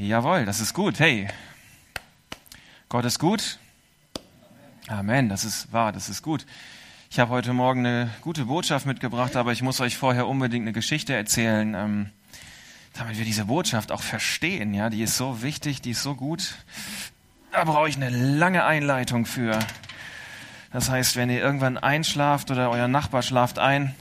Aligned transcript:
Jawohl, 0.00 0.46
das 0.46 0.60
ist 0.60 0.72
gut. 0.72 0.98
Hey, 0.98 1.28
Gott 2.88 3.04
ist 3.04 3.18
gut. 3.18 3.58
Amen, 4.88 5.28
das 5.28 5.44
ist 5.44 5.74
wahr, 5.74 5.92
das 5.92 6.08
ist 6.08 6.22
gut. 6.22 6.46
Ich 7.10 7.18
habe 7.18 7.30
heute 7.30 7.52
Morgen 7.52 7.84
eine 7.84 8.08
gute 8.22 8.46
Botschaft 8.46 8.86
mitgebracht, 8.86 9.36
aber 9.36 9.52
ich 9.52 9.60
muss 9.60 9.78
euch 9.78 9.98
vorher 9.98 10.26
unbedingt 10.26 10.62
eine 10.64 10.72
Geschichte 10.72 11.12
erzählen, 11.12 11.74
ähm, 11.74 12.10
damit 12.94 13.18
wir 13.18 13.26
diese 13.26 13.44
Botschaft 13.44 13.92
auch 13.92 14.00
verstehen. 14.00 14.72
Ja, 14.72 14.88
die 14.88 15.02
ist 15.02 15.18
so 15.18 15.42
wichtig, 15.42 15.82
die 15.82 15.90
ist 15.90 16.02
so 16.02 16.14
gut. 16.14 16.54
Da 17.52 17.64
brauche 17.64 17.90
ich 17.90 17.96
eine 17.96 18.08
lange 18.08 18.64
Einleitung 18.64 19.26
für. 19.26 19.58
Das 20.72 20.88
heißt, 20.88 21.16
wenn 21.16 21.28
ihr 21.28 21.42
irgendwann 21.42 21.76
einschlaft 21.76 22.50
oder 22.50 22.70
euer 22.70 22.88
Nachbar 22.88 23.20
schlaft 23.20 23.58
ein, 23.58 23.94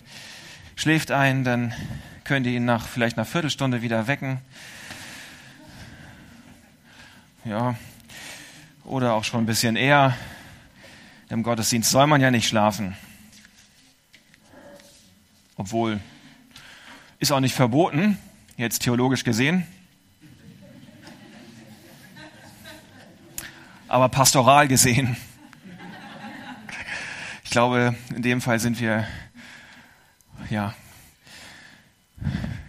schläft 0.77 1.11
ein, 1.11 1.43
dann 1.43 1.73
könnt 2.23 2.45
ihr 2.45 2.53
ihn 2.53 2.63
nach 2.63 2.87
vielleicht 2.87 3.17
einer 3.17 3.25
Viertelstunde 3.25 3.81
wieder 3.81 4.07
wecken. 4.07 4.39
Ja, 7.45 7.75
oder 8.83 9.13
auch 9.13 9.23
schon 9.23 9.43
ein 9.43 9.45
bisschen 9.45 9.75
eher. 9.75 10.15
Im 11.29 11.41
Gottesdienst 11.43 11.89
soll 11.89 12.05
man 12.05 12.19
ja 12.19 12.31
nicht 12.31 12.47
schlafen. 12.47 12.97
Obwohl, 15.55 15.99
ist 17.19 17.31
auch 17.31 17.39
nicht 17.39 17.55
verboten, 17.55 18.17
jetzt 18.57 18.79
theologisch 18.79 19.23
gesehen. 19.23 19.65
Aber 23.87 24.09
pastoral 24.09 24.67
gesehen. 24.67 25.15
Ich 27.43 27.51
glaube, 27.51 27.95
in 28.13 28.21
dem 28.21 28.41
Fall 28.41 28.59
sind 28.59 28.79
wir 28.79 29.07
ja 30.49 30.73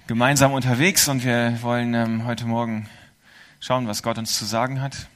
gemeinsam 0.07 0.53
unterwegs 0.53 1.09
und 1.09 1.25
wir 1.25 1.61
wollen 1.63 1.95
ähm, 1.95 2.25
heute 2.25 2.45
Morgen 2.47 2.89
schauen, 3.61 3.87
was 3.87 4.03
Gott 4.03 4.19
uns 4.19 4.37
zu 4.39 4.47
sagen 4.47 4.81
hat. 4.81 5.07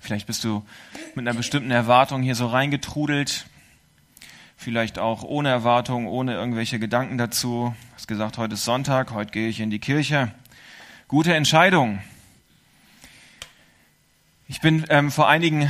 Vielleicht 0.00 0.28
bist 0.28 0.44
du 0.44 0.64
mit 1.16 1.26
einer 1.26 1.36
bestimmten 1.36 1.72
Erwartung 1.72 2.22
hier 2.22 2.36
so 2.36 2.46
reingetrudelt. 2.46 3.46
Vielleicht 4.56 4.98
auch 4.98 5.24
ohne 5.24 5.48
Erwartung, 5.48 6.06
ohne 6.06 6.34
irgendwelche 6.34 6.78
Gedanken 6.78 7.18
dazu. 7.18 7.74
Du 7.74 7.94
hast 7.96 8.06
gesagt, 8.06 8.38
heute 8.38 8.54
ist 8.54 8.64
Sonntag, 8.64 9.10
heute 9.10 9.32
gehe 9.32 9.48
ich 9.48 9.58
in 9.58 9.70
die 9.70 9.80
Kirche. 9.80 10.32
Gute 11.08 11.34
Entscheidung. 11.34 12.00
Ich 14.46 14.60
bin 14.60 14.86
ähm, 14.88 15.10
vor 15.10 15.28
einigen 15.28 15.68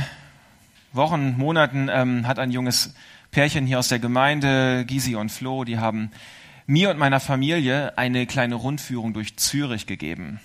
Wochen, 0.93 1.35
Monaten, 1.35 1.89
ähm, 1.91 2.27
hat 2.27 2.37
ein 2.37 2.51
junges 2.51 2.93
Pärchen 3.31 3.65
hier 3.65 3.79
aus 3.79 3.87
der 3.87 3.99
Gemeinde, 3.99 4.85
Gysi 4.85 5.15
und 5.15 5.31
Flo, 5.31 5.63
die 5.63 5.79
haben 5.79 6.11
mir 6.67 6.91
und 6.91 6.99
meiner 6.99 7.19
Familie 7.19 7.97
eine 7.97 8.27
kleine 8.27 8.55
Rundführung 8.55 9.13
durch 9.13 9.35
Zürich 9.37 9.87
gegeben. 9.87 10.39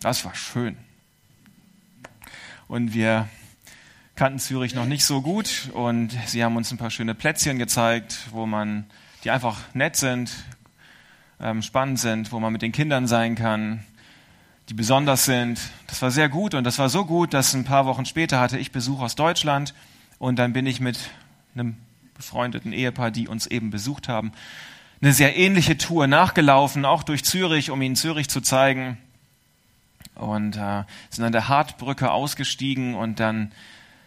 Das 0.00 0.24
war 0.24 0.34
schön. 0.34 0.78
Und 2.68 2.94
wir 2.94 3.28
kannten 4.14 4.38
Zürich 4.38 4.74
noch 4.74 4.86
nicht 4.86 5.04
so 5.04 5.20
gut 5.20 5.68
und 5.74 6.16
sie 6.26 6.42
haben 6.42 6.56
uns 6.56 6.70
ein 6.70 6.78
paar 6.78 6.90
schöne 6.90 7.14
Plätzchen 7.14 7.58
gezeigt, 7.58 8.28
wo 8.30 8.46
man, 8.46 8.86
die 9.24 9.30
einfach 9.30 9.58
nett 9.74 9.96
sind, 9.96 10.32
ähm, 11.38 11.60
spannend 11.60 11.98
sind, 11.98 12.32
wo 12.32 12.40
man 12.40 12.50
mit 12.50 12.62
den 12.62 12.72
Kindern 12.72 13.06
sein 13.08 13.34
kann, 13.34 13.84
die 14.70 14.74
besonders 14.74 15.26
sind. 15.26 15.60
Das 15.86 16.00
war 16.00 16.10
sehr 16.10 16.30
gut 16.30 16.54
und 16.54 16.64
das 16.64 16.78
war 16.78 16.88
so 16.88 17.04
gut, 17.04 17.34
dass 17.34 17.52
ein 17.52 17.64
paar 17.64 17.84
Wochen 17.84 18.06
später 18.06 18.40
hatte 18.40 18.56
ich 18.56 18.72
Besuch 18.72 19.00
aus 19.00 19.16
Deutschland 19.16 19.74
und 20.18 20.38
dann 20.38 20.54
bin 20.54 20.64
ich 20.64 20.80
mit 20.80 20.98
einem 21.54 21.76
befreundeten 22.14 22.72
Ehepaar, 22.72 23.10
die 23.10 23.28
uns 23.28 23.46
eben 23.46 23.68
besucht 23.68 24.08
haben, 24.08 24.32
eine 25.02 25.12
sehr 25.12 25.36
ähnliche 25.36 25.76
Tour 25.76 26.06
nachgelaufen, 26.06 26.86
auch 26.86 27.02
durch 27.02 27.22
Zürich, 27.22 27.70
um 27.70 27.82
ihnen 27.82 27.96
Zürich 27.96 28.30
zu 28.30 28.40
zeigen 28.40 28.96
und 30.20 30.56
äh, 30.56 30.84
sind 31.08 31.24
an 31.24 31.32
der 31.32 31.48
Hartbrücke 31.48 32.10
ausgestiegen 32.10 32.94
und 32.94 33.20
dann 33.20 33.52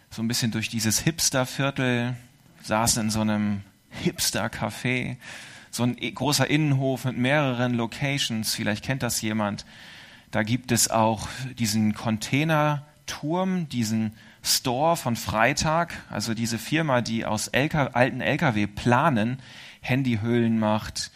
so 0.09 0.22
ein 0.22 0.28
bisschen 0.28 0.52
durch 0.52 0.69
dieses 0.69 1.00
Hipsterviertel, 1.00 2.16
saßen 2.61 3.03
in 3.03 3.09
so 3.09 3.22
einem 3.22 3.62
Hipster-Café, 4.03 5.18
so 5.72 5.84
ein 5.84 5.96
großer 5.96 6.47
Innenhof 6.47 7.06
mit 7.06 7.18
mehreren 7.18 7.73
Locations, 7.73 8.53
vielleicht 8.53 8.85
kennt 8.85 9.02
das 9.02 9.22
jemand. 9.22 9.66
Da 10.29 10.44
gibt 10.44 10.72
es 10.72 10.90
auch 10.90 11.28
diesen 11.57 11.96
Containerturm, 11.96 13.68
diesen 13.69 14.13
Store 14.44 14.96
von 14.96 15.16
Freitag, 15.16 15.96
also 16.12 16.34
diese 16.34 16.59
Firma, 16.59 17.02
die 17.02 17.25
aus 17.25 17.50
LK, 17.53 17.96
alten 17.96 18.22
LKW 18.22 18.68
planen, 18.68 19.40
Handyhüllen 19.81 20.59
macht, 20.59 21.12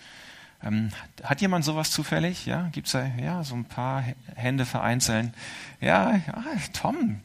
ähm, 0.67 0.89
hat 1.23 1.41
jemand 1.41 1.65
sowas 1.65 1.91
zufällig? 1.91 2.45
Ja, 2.45 2.69
gibt's 2.71 2.91
da 2.91 3.05
ja 3.21 3.43
so 3.43 3.55
ein 3.55 3.65
paar 3.65 4.03
Hände 4.35 4.65
vereinzeln? 4.65 5.33
Ja, 5.79 6.11
ja 6.11 6.43
Tom. 6.73 7.21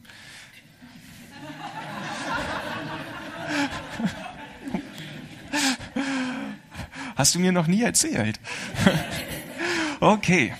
Hast 7.15 7.35
du 7.35 7.39
mir 7.39 7.51
noch 7.51 7.67
nie 7.67 7.83
erzählt? 7.83 8.39
okay. 9.99 10.53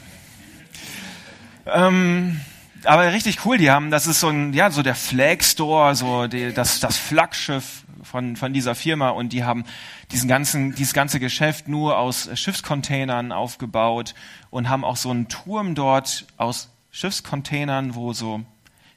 Ähm, 1.65 2.39
aber 2.83 3.11
richtig 3.13 3.45
cool, 3.45 3.57
die 3.57 3.71
haben, 3.71 3.89
das 3.89 4.07
ist 4.07 4.19
so 4.19 4.27
ein, 4.27 4.53
ja, 4.53 4.69
so 4.69 4.83
der 4.83 4.95
Flag 4.95 5.41
Store, 5.41 5.95
so 5.95 6.27
die, 6.27 6.53
das, 6.53 6.79
das 6.79 6.97
Flaggschiff 6.97 7.82
von, 8.03 8.35
von 8.35 8.53
dieser 8.53 8.75
Firma 8.75 9.09
und 9.09 9.33
die 9.33 9.43
haben 9.43 9.63
diesen 10.11 10.27
ganzen, 10.27 10.75
dieses 10.75 10.93
ganze 10.93 11.19
Geschäft 11.19 11.67
nur 11.67 11.97
aus 11.97 12.29
Schiffscontainern 12.33 13.31
aufgebaut 13.31 14.13
und 14.49 14.69
haben 14.69 14.83
auch 14.83 14.97
so 14.97 15.09
einen 15.09 15.29
Turm 15.29 15.75
dort 15.75 16.25
aus 16.37 16.69
Schiffscontainern, 16.91 17.95
wo 17.95 18.13
so 18.13 18.41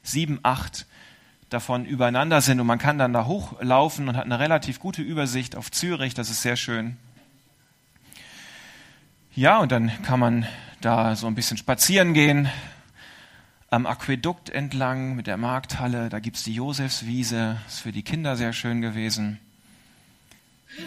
sieben, 0.03 0.39
acht 0.43 0.85
davon 1.49 1.85
übereinander 1.85 2.41
sind. 2.41 2.59
Und 2.59 2.67
man 2.67 2.79
kann 2.79 2.97
dann 2.97 3.13
da 3.13 3.25
hochlaufen 3.25 4.07
und 4.07 4.17
hat 4.17 4.25
eine 4.25 4.39
relativ 4.39 4.79
gute 4.79 5.01
Übersicht 5.01 5.55
auf 5.55 5.71
Zürich, 5.71 6.13
das 6.13 6.29
ist 6.29 6.41
sehr 6.41 6.55
schön. 6.55 6.97
Ja, 9.33 9.59
und 9.59 9.71
dann 9.71 9.91
kann 10.03 10.19
man 10.19 10.47
da 10.81 11.15
so 11.15 11.27
ein 11.27 11.35
bisschen 11.35 11.57
spazieren 11.57 12.13
gehen, 12.13 12.49
am 13.69 13.85
Aquädukt 13.85 14.49
entlang 14.49 15.15
mit 15.15 15.27
der 15.27 15.37
Markthalle, 15.37 16.09
da 16.09 16.19
gibt's 16.19 16.43
die 16.43 16.53
Josefswiese, 16.53 17.57
ist 17.67 17.81
für 17.81 17.91
die 17.91 18.03
Kinder 18.03 18.37
sehr 18.37 18.53
schön 18.53 18.81
gewesen. 18.81 19.39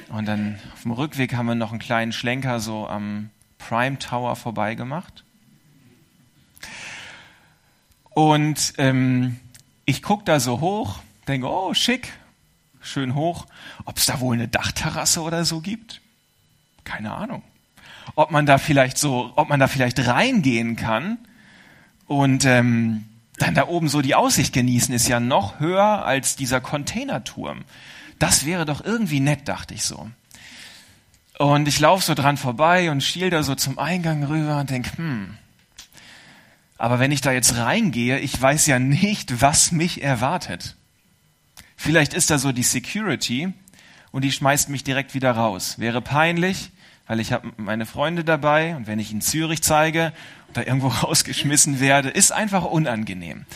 Und 0.09 0.27
dann 0.27 0.59
auf 0.73 0.83
dem 0.83 0.93
Rückweg 0.93 1.35
haben 1.35 1.47
wir 1.47 1.55
noch 1.55 1.71
einen 1.71 1.81
kleinen 1.81 2.13
Schlenker 2.13 2.61
so 2.61 2.87
am 2.87 3.31
Prime 3.59 3.99
Tower 3.99 4.37
vorbeigemacht. 4.37 5.25
Und 8.11 8.75
ähm, 8.79 9.39
ich 9.85 10.03
gucke 10.03 10.25
da 10.25 10.41
so 10.41 10.61
hoch, 10.61 11.01
denke, 11.29 11.49
oh, 11.49 11.75
schick, 11.75 12.13
schön 12.81 13.15
hoch. 13.15 13.47
Ob 13.85 13.99
es 13.99 14.07
da 14.07 14.21
wohl 14.21 14.35
eine 14.35 14.49
Dachterrasse 14.49 15.23
oder 15.23 15.45
so 15.45 15.61
gibt? 15.61 16.01
Keine 16.85 17.13
Ahnung. 17.13 17.43
Ob 18.15 18.31
man 18.31 18.47
da 18.47 18.59
vielleicht 18.59 18.97
so, 18.99 19.33
ob 19.37 19.49
man 19.49 19.61
da 19.61 19.69
vielleicht 19.69 20.07
reingehen 20.07 20.77
kann 20.77 21.19
und 22.11 22.45
ähm, 22.45 23.05
dann 23.39 23.55
da 23.55 23.69
oben 23.69 23.89
so 23.89 24.03
die 24.03 24.17
Aussicht 24.17 24.53
genießen, 24.53 24.93
ist 24.93 25.07
ja 25.07 25.21
noch 25.21 25.61
höher 25.61 26.05
als 26.05 26.35
dieser 26.35 26.61
Containerturm. 26.61 27.65
Das 28.19 28.45
wäre 28.45 28.65
doch 28.65 28.85
irgendwie 28.85 29.21
nett, 29.21 29.47
dachte 29.47 29.75
ich 29.75 29.85
so. 29.85 30.11
Und 31.39 31.69
ich 31.69 31.79
laufe 31.79 32.05
so 32.05 32.15
dran 32.15 32.37
vorbei 32.37 32.91
und 32.91 33.05
schiel 33.05 33.31
da 33.31 33.45
so 33.45 33.55
zum 33.55 33.79
Eingang 33.79 34.25
rüber 34.25 34.59
und 34.59 34.71
denk, 34.71 34.99
hm, 34.99 35.37
aber 36.79 36.99
wenn 36.99 37.13
ich 37.13 37.21
da 37.21 37.31
jetzt 37.31 37.55
reingehe, 37.57 38.19
ich 38.19 38.43
weiß 38.43 38.67
ja 38.67 38.81
nicht, 38.81 39.41
was 39.41 39.71
mich 39.71 40.03
erwartet. 40.03 40.75
Vielleicht 41.77 42.13
ist 42.13 42.31
da 42.31 42.39
so 42.39 42.51
die 42.51 42.65
Security 42.65 43.53
und 44.11 44.25
die 44.25 44.33
schmeißt 44.33 44.69
mich 44.69 44.83
direkt 44.83 45.15
wieder 45.15 45.31
raus. 45.31 45.79
Wäre 45.79 46.03
peinlich, 46.03 46.73
weil 47.11 47.19
ich 47.19 47.33
habe 47.33 47.51
meine 47.57 47.87
Freunde 47.87 48.23
dabei 48.23 48.77
und 48.77 48.87
wenn 48.87 49.01
ich 49.01 49.11
in 49.11 49.21
Zürich 49.21 49.65
zeige 49.65 50.13
da 50.53 50.63
irgendwo 50.63 50.87
rausgeschmissen 51.03 51.81
werde, 51.81 52.09
ist 52.09 52.31
einfach 52.31 52.63
unangenehm. 52.65 53.47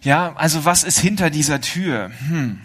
Ja, 0.00 0.34
also 0.36 0.64
was 0.64 0.84
ist 0.84 0.98
hinter 0.98 1.28
dieser 1.28 1.60
Tür? 1.60 2.10
Hm. 2.28 2.62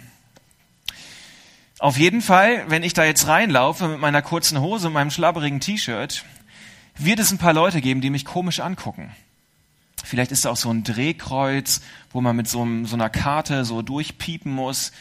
Auf 1.78 1.98
jeden 1.98 2.22
Fall, 2.22 2.64
wenn 2.70 2.84
ich 2.84 2.94
da 2.94 3.04
jetzt 3.04 3.28
reinlaufe 3.28 3.90
mit 3.90 4.00
meiner 4.00 4.22
kurzen 4.22 4.62
Hose 4.62 4.88
und 4.88 4.94
meinem 4.94 5.12
schlabberigen 5.12 5.60
T-Shirt, 5.60 6.24
wird 6.96 7.20
es 7.20 7.34
ein 7.34 7.38
paar 7.38 7.52
Leute 7.52 7.82
geben, 7.82 8.00
die 8.00 8.10
mich 8.10 8.24
komisch 8.24 8.62
angucken. 8.62 9.12
Vielleicht 10.06 10.32
ist 10.32 10.46
da 10.46 10.52
auch 10.52 10.56
so 10.56 10.72
ein 10.72 10.86
Drehkreuz, 10.86 11.82
wo 12.14 12.22
man 12.22 12.38
mit 12.38 12.48
so, 12.48 12.62
einem, 12.62 12.86
so 12.86 12.96
einer 12.96 13.10
Karte 13.10 13.66
so 13.66 13.82
durchpiepen 13.82 14.54
muss. 14.54 14.94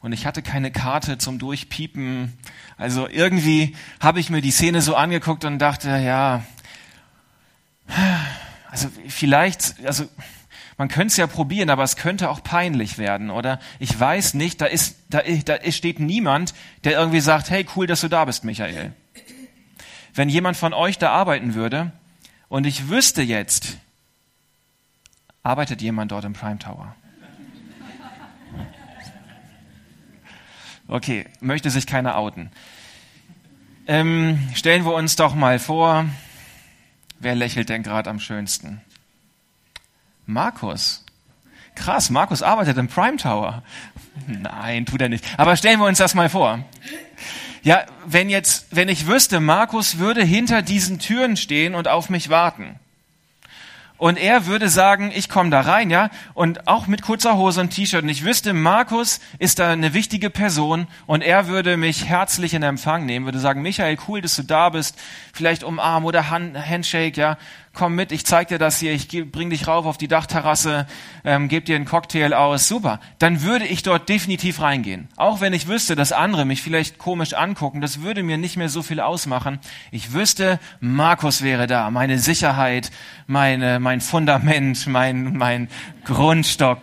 Und 0.00 0.12
ich 0.12 0.26
hatte 0.26 0.42
keine 0.42 0.70
Karte 0.70 1.18
zum 1.18 1.38
Durchpiepen. 1.38 2.36
Also 2.76 3.06
irgendwie 3.08 3.76
habe 4.00 4.20
ich 4.20 4.30
mir 4.30 4.40
die 4.40 4.50
Szene 4.50 4.80
so 4.80 4.94
angeguckt 4.94 5.44
und 5.44 5.58
dachte, 5.58 5.90
ja, 5.90 6.42
also 8.70 8.88
vielleicht, 9.08 9.74
also 9.84 10.04
man 10.78 10.88
könnte 10.88 11.08
es 11.08 11.16
ja 11.16 11.26
probieren, 11.26 11.70
aber 11.70 11.82
es 11.82 11.96
könnte 11.96 12.30
auch 12.30 12.42
peinlich 12.42 12.96
werden, 12.96 13.30
oder? 13.30 13.60
Ich 13.78 13.98
weiß 13.98 14.34
nicht, 14.34 14.60
da 14.60 14.66
ist, 14.66 14.96
da, 15.10 15.20
da 15.20 15.70
steht 15.70 16.00
niemand, 16.00 16.54
der 16.84 16.92
irgendwie 16.92 17.20
sagt, 17.20 17.50
hey, 17.50 17.66
cool, 17.76 17.86
dass 17.86 18.00
du 18.00 18.08
da 18.08 18.24
bist, 18.24 18.44
Michael. 18.44 18.92
Wenn 20.14 20.28
jemand 20.28 20.56
von 20.56 20.72
euch 20.72 20.98
da 20.98 21.10
arbeiten 21.10 21.54
würde 21.54 21.92
und 22.48 22.66
ich 22.66 22.88
wüsste 22.88 23.22
jetzt, 23.22 23.76
Arbeitet 25.42 25.80
jemand 25.80 26.12
dort 26.12 26.24
im 26.24 26.34
Prime 26.34 26.58
Tower? 26.58 26.94
Okay, 30.90 31.24
möchte 31.40 31.70
sich 31.70 31.86
keiner 31.86 32.16
outen. 32.16 32.50
Ähm, 33.86 34.40
stellen 34.54 34.84
wir 34.84 34.92
uns 34.92 35.14
doch 35.14 35.36
mal 35.36 35.60
vor, 35.60 36.04
wer 37.20 37.36
lächelt 37.36 37.68
denn 37.68 37.84
gerade 37.84 38.10
am 38.10 38.18
schönsten? 38.18 38.80
Markus. 40.26 41.04
Krass, 41.76 42.10
Markus 42.10 42.42
arbeitet 42.42 42.76
im 42.76 42.88
Prime 42.88 43.18
Tower. 43.18 43.62
Nein, 44.26 44.84
tut 44.84 45.00
er 45.00 45.08
nicht. 45.08 45.24
Aber 45.38 45.54
stellen 45.54 45.78
wir 45.78 45.86
uns 45.86 45.98
das 45.98 46.16
mal 46.16 46.28
vor. 46.28 46.58
Ja, 47.62 47.86
wenn 48.04 48.28
jetzt, 48.28 48.74
wenn 48.74 48.88
ich 48.88 49.06
wüsste, 49.06 49.38
Markus 49.38 49.98
würde 49.98 50.24
hinter 50.24 50.60
diesen 50.60 50.98
Türen 50.98 51.36
stehen 51.36 51.76
und 51.76 51.86
auf 51.86 52.10
mich 52.10 52.30
warten 52.30 52.80
und 54.00 54.16
er 54.16 54.46
würde 54.46 54.70
sagen, 54.70 55.12
ich 55.14 55.28
komme 55.28 55.50
da 55.50 55.60
rein, 55.60 55.90
ja, 55.90 56.08
und 56.32 56.66
auch 56.66 56.86
mit 56.86 57.02
kurzer 57.02 57.36
Hose 57.36 57.60
und 57.60 57.68
T-Shirt. 57.68 58.02
Und 58.02 58.08
ich 58.08 58.24
wüsste, 58.24 58.54
Markus 58.54 59.20
ist 59.38 59.58
da 59.58 59.72
eine 59.72 59.92
wichtige 59.92 60.30
Person 60.30 60.88
und 61.06 61.22
er 61.22 61.48
würde 61.48 61.76
mich 61.76 62.06
herzlich 62.06 62.54
in 62.54 62.62
Empfang 62.62 63.04
nehmen, 63.04 63.26
würde 63.26 63.38
sagen, 63.38 63.60
Michael, 63.60 63.98
cool, 64.08 64.22
dass 64.22 64.36
du 64.36 64.42
da 64.42 64.70
bist. 64.70 64.98
Vielleicht 65.34 65.64
umarmen 65.64 66.06
oder 66.06 66.30
Handshake, 66.30 67.20
ja 67.20 67.36
komm 67.72 67.94
mit, 67.94 68.12
ich 68.12 68.26
zeig 68.26 68.48
dir 68.48 68.58
das 68.58 68.78
hier, 68.78 68.92
ich 68.92 69.08
bring 69.30 69.50
dich 69.50 69.68
rauf 69.68 69.86
auf 69.86 69.96
die 69.96 70.08
Dachterrasse, 70.08 70.86
ähm, 71.24 71.48
gebe 71.48 71.64
dir 71.64 71.76
einen 71.76 71.84
Cocktail 71.84 72.34
aus, 72.34 72.68
super. 72.68 73.00
Dann 73.18 73.42
würde 73.42 73.64
ich 73.64 73.82
dort 73.82 74.08
definitiv 74.08 74.60
reingehen. 74.60 75.08
Auch 75.16 75.40
wenn 75.40 75.52
ich 75.52 75.68
wüsste, 75.68 75.94
dass 75.96 76.12
andere 76.12 76.44
mich 76.44 76.62
vielleicht 76.62 76.98
komisch 76.98 77.34
angucken, 77.34 77.80
das 77.80 78.02
würde 78.02 78.22
mir 78.22 78.38
nicht 78.38 78.56
mehr 78.56 78.68
so 78.68 78.82
viel 78.82 79.00
ausmachen. 79.00 79.60
Ich 79.92 80.12
wüsste, 80.12 80.58
Markus 80.80 81.42
wäre 81.42 81.66
da, 81.66 81.90
meine 81.90 82.18
Sicherheit, 82.18 82.90
meine, 83.26 83.78
mein 83.78 84.00
Fundament, 84.00 84.86
mein, 84.86 85.36
mein 85.36 85.68
Grundstock. 86.04 86.80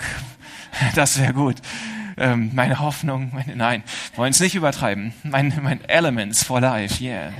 Das 0.95 1.19
wäre 1.19 1.33
gut. 1.33 1.57
Ähm, 2.18 2.51
meine 2.54 2.80
Hoffnung, 2.80 3.31
meine, 3.33 3.56
nein, 3.56 3.83
wollen 4.16 4.31
es 4.31 4.40
nicht 4.40 4.56
übertreiben. 4.56 5.13
Mein, 5.24 5.54
mein 5.62 5.83
Elements 5.88 6.44
for 6.44 6.60
Life, 6.62 7.04
yeah. 7.04 7.31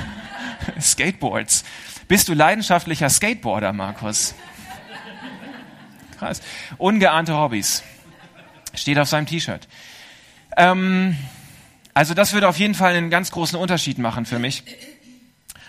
Skateboards. 0.80 1.64
Bist 2.10 2.28
du 2.28 2.34
leidenschaftlicher 2.34 3.08
Skateboarder, 3.08 3.72
Markus? 3.72 4.34
Krass. 6.18 6.42
Ungeahnte 6.76 7.36
Hobbys. 7.36 7.84
Steht 8.74 8.98
auf 8.98 9.08
seinem 9.08 9.26
T-Shirt. 9.26 9.68
Ähm, 10.56 11.16
also 11.94 12.12
das 12.14 12.32
würde 12.32 12.48
auf 12.48 12.58
jeden 12.58 12.74
Fall 12.74 12.96
einen 12.96 13.10
ganz 13.10 13.30
großen 13.30 13.56
Unterschied 13.56 13.98
machen 13.98 14.26
für 14.26 14.40
mich. 14.40 14.64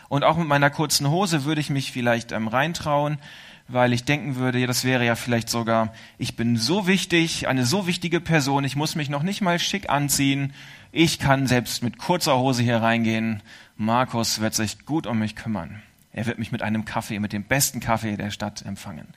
Und 0.09 0.23
auch 0.23 0.35
mit 0.35 0.47
meiner 0.47 0.71
kurzen 0.71 1.11
Hose 1.11 1.45
würde 1.45 1.61
ich 1.61 1.69
mich 1.69 1.91
vielleicht 1.91 2.31
ähm, 2.31 2.47
reintrauen, 2.47 3.19
weil 3.67 3.93
ich 3.93 4.03
denken 4.03 4.35
würde, 4.35 4.57
ja, 4.57 4.65
das 4.65 4.83
wäre 4.83 5.05
ja 5.05 5.13
vielleicht 5.13 5.47
sogar, 5.47 5.93
ich 6.17 6.37
bin 6.37 6.57
so 6.57 6.87
wichtig, 6.87 7.47
eine 7.49 7.67
so 7.67 7.85
wichtige 7.85 8.19
Person, 8.19 8.63
ich 8.63 8.75
muss 8.75 8.95
mich 8.95 9.09
noch 9.09 9.21
nicht 9.21 9.41
mal 9.41 9.59
schick 9.59 9.91
anziehen, 9.91 10.55
ich 10.91 11.19
kann 11.19 11.45
selbst 11.45 11.83
mit 11.83 11.99
kurzer 11.99 12.39
Hose 12.39 12.63
hier 12.63 12.81
reingehen. 12.81 13.43
Markus 13.77 14.41
wird 14.41 14.55
sich 14.55 14.87
gut 14.87 15.05
um 15.05 15.19
mich 15.19 15.35
kümmern. 15.35 15.83
Er 16.13 16.25
wird 16.25 16.39
mich 16.39 16.51
mit 16.51 16.61
einem 16.61 16.85
Kaffee, 16.85 17.19
mit 17.19 17.33
dem 17.33 17.43
besten 17.43 17.79
Kaffee 17.79 18.17
der 18.17 18.31
Stadt 18.31 18.63
empfangen. 18.63 19.07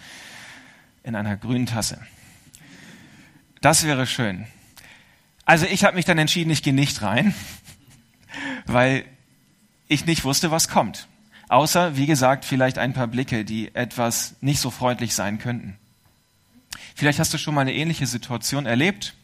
In 1.03 1.17
einer 1.17 1.37
grünen 1.37 1.67
Tasse. 1.67 2.01
Das 3.61 3.85
wäre 3.85 4.07
schön. 4.07 4.47
Also 5.45 5.67
ich 5.67 5.85
habe 5.85 5.97
mich 5.97 6.05
dann 6.05 6.19
entschieden, 6.19 6.51
ich 6.51 6.63
gehe 6.63 6.73
nicht 6.73 7.03
rein, 7.03 7.35
weil 8.67 9.05
ich 9.89 10.07
nicht 10.07 10.25
wusste, 10.25 10.51
was 10.51 10.69
kommt. 10.69 11.09
Außer, 11.49 11.97
wie 11.97 12.07
gesagt, 12.07 12.45
vielleicht 12.45 12.79
ein 12.79 12.95
paar 12.95 13.07
Blicke, 13.07 13.45
die 13.45 13.75
etwas 13.75 14.37
nicht 14.41 14.61
so 14.61 14.71
freundlich 14.71 15.15
sein 15.15 15.39
könnten. 15.39 15.77
Vielleicht 16.95 17.19
hast 17.19 17.35
du 17.35 17.39
schon 17.39 17.55
mal 17.55 17.63
eine 17.63 17.75
ähnliche 17.75 18.07
Situation 18.07 18.67
erlebt 18.67 19.15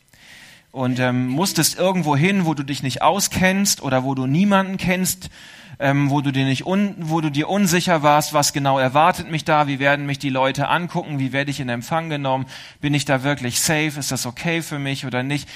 und 0.71 0.99
ähm, 0.99 1.29
musstest 1.29 1.79
irgendwo 1.79 2.17
hin, 2.17 2.45
wo 2.45 2.55
du 2.55 2.63
dich 2.63 2.83
nicht 2.83 3.03
auskennst 3.03 3.83
oder 3.83 4.05
wo 4.05 4.15
du 4.15 4.27
niemanden 4.27 4.77
kennst, 4.77 5.31
ähm, 5.81 6.11
wo, 6.11 6.21
du 6.21 6.31
dir 6.31 6.45
nicht 6.45 6.67
un, 6.67 6.95
wo 6.99 7.23
du 7.23 7.31
dir 7.31 7.49
unsicher 7.49 8.03
warst, 8.03 8.35
was 8.35 8.53
genau 8.53 8.79
erwartet 8.79 9.31
mich 9.31 9.45
da, 9.45 9.67
wie 9.67 9.79
werden 9.79 10.05
mich 10.05 10.19
die 10.19 10.29
Leute 10.29 10.69
angucken, 10.69 11.19
wie 11.19 11.33
werde 11.33 11.51
ich 11.51 11.59
in 11.59 11.71
Empfang 11.71 12.11
genommen, 12.11 12.47
bin 12.83 12.93
ich 12.93 13.07
da 13.07 13.23
wirklich 13.23 13.61
safe, 13.61 13.99
ist 13.99 14.13
das 14.13 14.27
okay 14.27 14.61
für 14.61 14.79
mich 14.79 15.07
oder 15.07 15.23
nicht. 15.23 15.49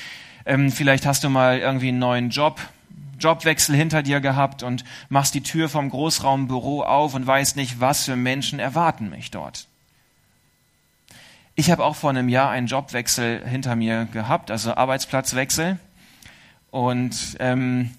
Ähm, 0.47 0.73
vielleicht 0.73 1.05
hast 1.05 1.25
du 1.25 1.29
mal 1.29 1.59
irgendwie 1.59 1.89
einen 1.89 1.99
neuen 1.99 2.31
Job, 2.31 2.59
Jobwechsel 3.19 3.77
hinter 3.77 4.03
dir 4.03 4.21
gehabt 4.21 4.63
und 4.63 4.85
machst 5.11 5.35
die 5.35 5.43
Tür 5.43 5.69
vom 5.69 5.91
Großraumbüro 5.91 6.83
auf 6.83 7.15
und 7.15 7.27
weißt 7.27 7.57
nicht, 7.57 7.81
was 7.81 8.05
für 8.07 8.17
Menschen 8.17 8.59
erwarten 8.59 9.11
mich 9.11 9.31
dort. 9.31 9.67
Ich 11.55 11.71
habe 11.71 11.85
auch 11.85 11.97
vor 11.97 12.11
einem 12.11 12.31
Jahr 12.31 12.51
einen 12.51 12.67
Jobwechsel 12.67 13.47
hinter 13.47 13.77
mir 13.77 14.07
gehabt, 14.07 14.51
also 14.51 14.75
Arbeitsplatzwechsel. 14.75 15.79
Und 16.71 17.37
ähm, 17.39 17.91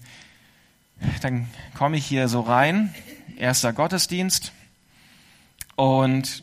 dann 1.20 1.48
komme 1.74 1.96
ich 1.96 2.06
hier 2.06 2.28
so 2.28 2.40
rein, 2.40 2.94
erster 3.36 3.72
Gottesdienst 3.72 4.52
und 5.74 6.42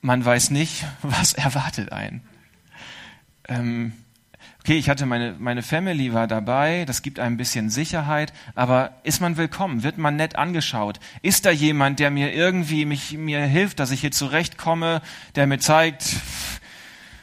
man 0.00 0.24
weiß 0.24 0.50
nicht, 0.50 0.84
was 1.02 1.32
erwartet 1.32 1.92
einen. 1.92 2.22
Ähm, 3.48 3.92
okay, 4.60 4.76
ich 4.76 4.88
hatte 4.88 5.06
meine, 5.06 5.34
meine 5.38 5.62
Family 5.62 6.12
war 6.12 6.26
dabei, 6.26 6.84
das 6.84 7.02
gibt 7.02 7.18
ein 7.18 7.36
bisschen 7.36 7.70
Sicherheit, 7.70 8.32
aber 8.54 8.92
ist 9.02 9.20
man 9.20 9.36
willkommen? 9.36 9.82
Wird 9.82 9.98
man 9.98 10.16
nett 10.16 10.36
angeschaut? 10.36 11.00
Ist 11.22 11.44
da 11.44 11.50
jemand, 11.50 11.98
der 11.98 12.10
mir 12.10 12.32
irgendwie 12.32 12.84
mich, 12.84 13.12
mir 13.12 13.40
hilft, 13.40 13.80
dass 13.80 13.90
ich 13.90 14.00
hier 14.00 14.12
zurechtkomme, 14.12 15.02
der 15.34 15.46
mir 15.46 15.58
zeigt, 15.58 16.16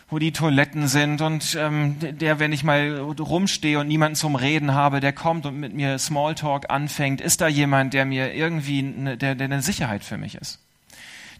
wo 0.09 0.17
die 0.17 0.31
Toiletten 0.31 0.87
sind 0.87 1.21
und 1.21 1.55
ähm, 1.59 1.97
der, 1.99 2.39
wenn 2.39 2.51
ich 2.51 2.63
mal 2.63 2.97
rumstehe 2.99 3.79
und 3.79 3.87
niemanden 3.87 4.15
zum 4.15 4.35
Reden 4.35 4.73
habe, 4.73 4.99
der 5.01 5.13
kommt 5.13 5.45
und 5.45 5.59
mit 5.59 5.73
mir 5.73 5.99
Smalltalk 5.99 6.69
anfängt, 6.69 7.21
ist 7.21 7.41
da 7.41 7.47
jemand, 7.47 7.93
der 7.93 8.05
mir 8.05 8.33
irgendwie, 8.33 8.79
eine, 8.79 9.17
der, 9.17 9.35
der 9.35 9.45
eine 9.45 9.61
Sicherheit 9.61 10.03
für 10.03 10.17
mich 10.17 10.35
ist? 10.35 10.59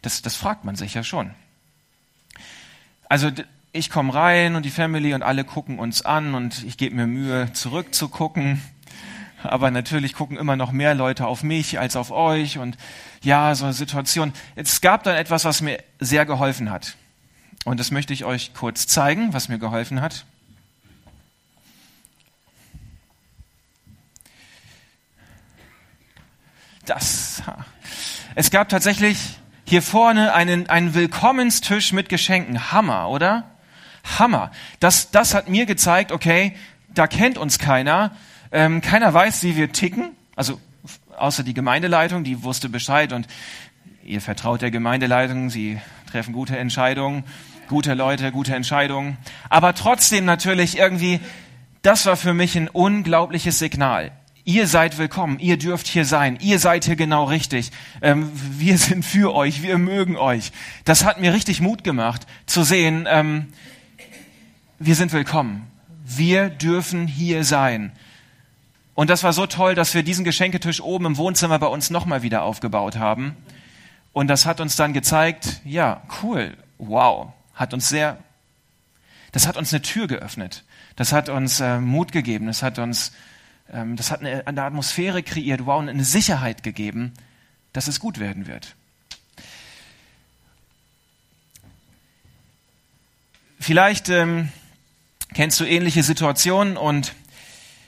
Das, 0.02 0.22
das 0.22 0.36
fragt 0.36 0.66
man 0.66 0.76
sich 0.76 0.94
ja 0.94 1.04
schon. 1.04 1.32
Also 3.08 3.32
ich 3.72 3.90
komme 3.90 4.14
rein 4.14 4.56
und 4.56 4.64
die 4.66 4.70
Family 4.70 5.14
und 5.14 5.24
alle 5.24 5.44
gucken 5.44 5.80
uns 5.80 6.04
an 6.04 6.36
und 6.36 6.64
ich 6.64 6.78
gebe 6.78 6.96
mir 6.96 7.08
Mühe, 7.08 7.52
zurückzugucken. 7.54 8.62
Aber 9.42 9.72
natürlich 9.72 10.14
gucken 10.14 10.38
immer 10.38 10.56
noch 10.56 10.72
mehr 10.72 10.94
Leute 10.94 11.26
auf 11.26 11.44
mich 11.44 11.80
als 11.80 11.96
auf 11.96 12.12
euch 12.12 12.58
und 12.58 12.78
ja, 13.24 13.56
so 13.56 13.66
eine 13.66 13.74
Situation. 13.74 14.34
Es 14.56 14.82
gab 14.82 15.04
dann 15.04 15.16
etwas, 15.16 15.46
was 15.46 15.62
mir 15.62 15.82
sehr 16.00 16.26
geholfen 16.26 16.70
hat. 16.70 16.98
Und 17.66 17.80
das 17.80 17.92
möchte 17.92 18.14
ich 18.14 18.26
euch 18.26 18.54
kurz 18.54 18.88
zeigen, 18.88 19.34
was 19.34 19.50
mir 19.50 19.60
geholfen 19.60 20.02
hat. 20.02 20.26
Das. 26.86 27.44
Es 28.36 28.50
gab 28.50 28.70
tatsächlich 28.70 29.18
hier 29.66 29.82
vorne 29.82 30.34
einen, 30.34 30.70
einen 30.70 30.96
Willkommenstisch 30.96 31.94
mit 31.94 32.10
Geschenken. 32.10 32.72
Hammer, 32.72 33.10
oder? 33.10 33.52
Hammer. 34.18 34.52
Das, 34.80 35.12
das 35.12 35.36
hat 35.36 35.50
mir 35.50 35.66
gezeigt, 35.66 36.12
okay, 36.12 36.56
da 36.94 37.06
kennt 37.06 37.38
uns 37.38 37.60
keiner. 37.60 38.16
Ähm, 38.52 38.82
keiner 38.82 39.14
weiß, 39.14 39.44
wie 39.44 39.56
wir 39.56 39.72
ticken. 39.72 40.16
Also 40.36 40.60
außer 41.16 41.44
die 41.44 41.54
Gemeindeleitung, 41.54 42.24
die 42.24 42.42
wusste 42.44 42.70
Bescheid 42.70 43.14
und 43.14 43.28
ihr 44.04 44.22
vertraut 44.22 44.62
der 44.62 44.72
Gemeindeleitung, 44.72 45.50
sie 45.50 45.80
treffen 46.10 46.34
gute 46.34 46.58
Entscheidungen 46.58 47.24
gute 47.70 47.94
Leute, 47.94 48.32
gute 48.34 48.54
Entscheidungen. 48.54 49.18
Aber 49.50 49.74
trotzdem 49.74 50.26
natürlich 50.26 50.78
irgendwie, 50.78 51.22
das 51.82 52.06
war 52.06 52.18
für 52.18 52.34
mich 52.34 52.58
ein 52.58 52.68
unglaubliches 52.68 53.60
Signal. 53.60 54.12
Ihr 54.44 54.68
seid 54.68 54.98
willkommen, 54.98 55.38
ihr 55.40 55.58
dürft 55.58 55.88
hier 55.88 56.06
sein, 56.06 56.38
ihr 56.42 56.60
seid 56.60 56.86
hier 56.86 56.96
genau 56.96 57.26
richtig. 57.26 57.72
Ähm, 58.02 58.32
wir 58.34 58.78
sind 58.78 59.06
für 59.06 59.34
euch, 59.34 59.62
wir 59.62 59.78
mögen 59.78 60.18
euch. 60.18 60.52
Das 60.84 61.06
hat 61.06 61.22
mir 61.22 61.34
richtig 61.34 61.62
Mut 61.62 61.84
gemacht, 61.84 62.26
zu 62.48 62.64
sehen, 62.64 63.08
ähm, 63.10 63.54
wir 64.80 64.96
sind 64.96 65.14
willkommen. 65.14 65.68
Wir 66.04 66.50
dürfen 66.50 67.06
hier 67.06 67.44
sein. 67.44 67.92
Und 68.96 69.10
das 69.10 69.24
war 69.24 69.34
so 69.34 69.46
toll, 69.46 69.76
dass 69.76 69.94
wir 69.94 70.02
diesen 70.02 70.26
Geschenketisch 70.26 70.82
oben 70.82 71.06
im 71.06 71.18
Wohnzimmer 71.18 71.60
bei 71.60 71.68
uns 71.68 71.92
nochmal 71.92 72.24
wieder 72.24 72.42
aufgebaut 72.42 72.98
haben. 72.98 73.36
Und 74.20 74.28
das 74.28 74.46
hat 74.46 74.60
uns 74.60 74.76
dann 74.76 74.92
gezeigt, 74.92 75.62
ja, 75.64 76.02
cool, 76.22 76.58
wow, 76.78 77.32
hat 77.54 77.74
uns 77.74 77.88
sehr, 77.88 78.18
das 79.32 79.48
hat 79.48 79.56
uns 79.56 79.74
eine 79.74 79.82
Tür 79.82 80.08
geöffnet. 80.08 80.66
Das 80.98 81.14
hat 81.14 81.30
uns 81.30 81.62
äh, 81.62 81.80
Mut 81.80 82.12
gegeben. 82.12 82.48
Das 82.48 82.62
hat 82.62 82.80
uns, 82.80 83.14
ähm, 83.72 83.96
das 83.96 84.12
hat 84.12 84.20
eine, 84.20 84.46
eine 84.46 84.64
Atmosphäre 84.64 85.24
kreiert, 85.24 85.66
wow, 85.66 85.80
eine 85.80 86.04
Sicherheit 86.04 86.64
gegeben, 86.64 87.14
dass 87.72 87.88
es 87.88 88.02
gut 88.02 88.20
werden 88.20 88.46
wird. 88.46 88.76
Vielleicht 93.58 94.10
ähm, 94.10 94.50
kennst 95.34 95.62
du 95.62 95.64
ähnliche 95.64 96.04
Situationen 96.04 96.76
und 96.76 97.14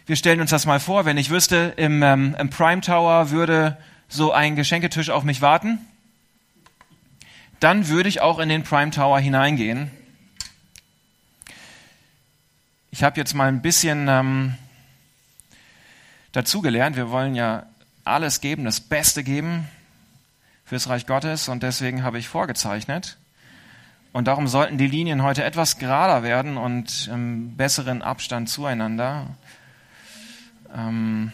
wir 0.06 0.16
stellen 0.16 0.40
uns 0.40 0.52
das 0.52 0.66
mal 0.66 0.80
vor, 0.80 1.04
wenn 1.04 1.18
ich 1.18 1.30
wüsste, 1.30 1.74
im, 1.76 2.02
ähm, 2.02 2.38
im 2.40 2.50
Prime 2.50 2.80
Tower 2.80 3.32
würde 3.32 3.78
so 4.08 4.32
ein 4.32 4.56
Geschenketisch 4.56 5.10
auf 5.10 5.26
mich 5.26 5.42
warten 5.42 5.86
dann 7.62 7.88
würde 7.88 8.10
ich 8.10 8.22
auch 8.22 8.40
in 8.40 8.50
den 8.50 8.64
Prime 8.64 8.90
Tower 8.90 9.20
hineingehen. 9.20 9.92
Ich 12.90 13.04
habe 13.04 13.20
jetzt 13.20 13.36
mal 13.36 13.48
ein 13.48 13.62
bisschen 13.62 14.08
ähm, 14.10 14.56
dazugelernt. 16.32 16.96
Wir 16.96 17.12
wollen 17.12 17.36
ja 17.36 17.68
alles 18.04 18.42
geben, 18.42 18.66
das 18.66 18.82
Beste 18.82 19.24
geben 19.24 19.68
fürs 20.66 20.90
Reich 20.90 21.06
Gottes 21.06 21.50
und 21.50 21.62
deswegen 21.62 22.04
habe 22.04 22.18
ich 22.18 22.28
vorgezeichnet. 22.28 23.18
Und 24.12 24.28
darum 24.28 24.48
sollten 24.48 24.80
die 24.80 24.88
Linien 24.88 25.22
heute 25.22 25.44
etwas 25.44 25.78
gerader 25.78 26.24
werden 26.24 26.58
und 26.58 27.10
im 27.14 27.56
besseren 27.58 28.02
Abstand 28.02 28.50
zueinander. 28.50 29.28
Ähm, 30.76 31.32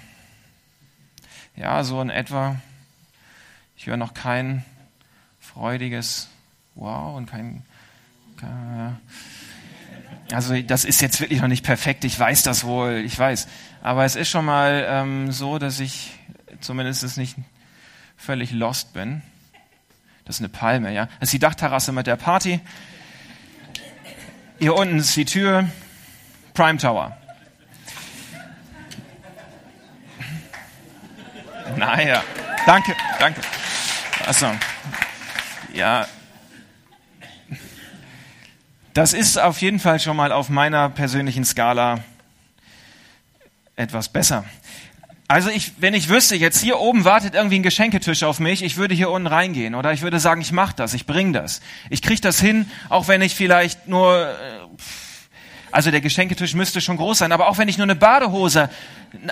ja, 1.56 1.86
so 1.86 2.02
in 2.02 2.10
etwa. 2.10 2.58
Ich 3.78 3.88
höre 3.88 3.98
noch 3.98 4.14
kein 4.14 4.66
freudiges 5.54 6.28
Wow 6.76 7.18
und 7.18 7.30
kein. 7.30 7.64
also 10.32 10.62
das 10.62 10.86
ist 10.86 11.02
jetzt 11.02 11.20
wirklich 11.20 11.42
noch 11.42 11.48
nicht 11.48 11.66
perfekt. 11.66 12.04
Ich 12.04 12.20
weiß 12.20 12.44
das 12.44 12.64
wohl, 12.64 13.02
ich 13.06 13.18
weiß. 13.18 13.48
Aber 13.82 14.06
es 14.06 14.16
ist 14.16 14.30
schon 14.30 14.46
mal 14.46 14.86
ähm, 14.88 15.32
so, 15.32 15.58
dass 15.58 15.80
ich 15.80 16.12
zumindest 16.62 17.18
nicht 17.18 17.36
völlig 18.16 18.52
lost 18.52 18.94
bin. 18.94 19.22
Das 20.26 20.36
ist 20.36 20.42
eine 20.42 20.50
Palme, 20.50 20.94
ja. 20.94 21.06
Das 21.20 21.30
ist 21.30 21.34
die 21.34 21.40
Dachterrasse 21.40 21.92
mit 21.92 22.06
der 22.06 22.18
Party. 22.18 22.60
Hier 24.60 24.76
unten 24.76 25.00
ist 25.00 25.16
die 25.16 25.26
Tür. 25.26 25.70
Prime 26.54 26.78
Tower. 26.78 27.16
Naja, 31.76 32.24
danke, 32.66 32.96
danke. 33.20 33.42
Also, 34.26 34.48
ja. 35.78 36.08
Das 38.94 39.14
ist 39.14 39.38
auf 39.38 39.62
jeden 39.62 39.80
Fall 39.80 40.00
schon 40.00 40.18
mal 40.18 40.32
auf 40.32 40.50
meiner 40.50 40.90
persönlichen 40.90 41.46
Skala 41.46 42.04
etwas 43.76 44.10
besser. 44.10 44.44
Also 45.28 45.50
ich, 45.50 45.74
wenn 45.80 45.94
ich 45.94 46.10
wüsste, 46.10 46.36
jetzt 46.36 46.60
hier 46.60 46.80
oben 46.80 47.06
wartet 47.06 47.36
irgendwie 47.36 47.60
ein 47.60 47.64
Geschenketisch 47.64 48.24
auf 48.24 48.40
mich, 48.40 48.64
ich 48.64 48.78
würde 48.78 48.96
hier 48.96 49.12
unten 49.12 49.28
reingehen 49.28 49.76
oder 49.76 49.94
ich 49.94 50.02
würde 50.02 50.20
sagen, 50.20 50.42
ich 50.42 50.52
mache 50.52 50.76
das, 50.76 50.96
ich 50.96 51.06
bring 51.06 51.32
das. 51.32 51.62
Ich 51.92 52.02
kriege 52.02 52.22
das 52.22 52.40
hin, 52.40 52.72
auch 52.90 53.08
wenn 53.08 53.22
ich 53.22 53.36
vielleicht 53.36 53.88
nur, 53.88 54.30
äh, 54.30 54.34
also 55.72 55.92
der 55.92 56.02
Geschenketisch 56.02 56.54
müsste 56.54 56.80
schon 56.82 56.98
groß 56.98 57.20
sein, 57.20 57.32
aber 57.32 57.48
auch 57.48 57.58
wenn 57.58 57.68
ich 57.68 57.78
nur 57.78 57.86
eine 57.86 57.96
Badehose 57.96 58.70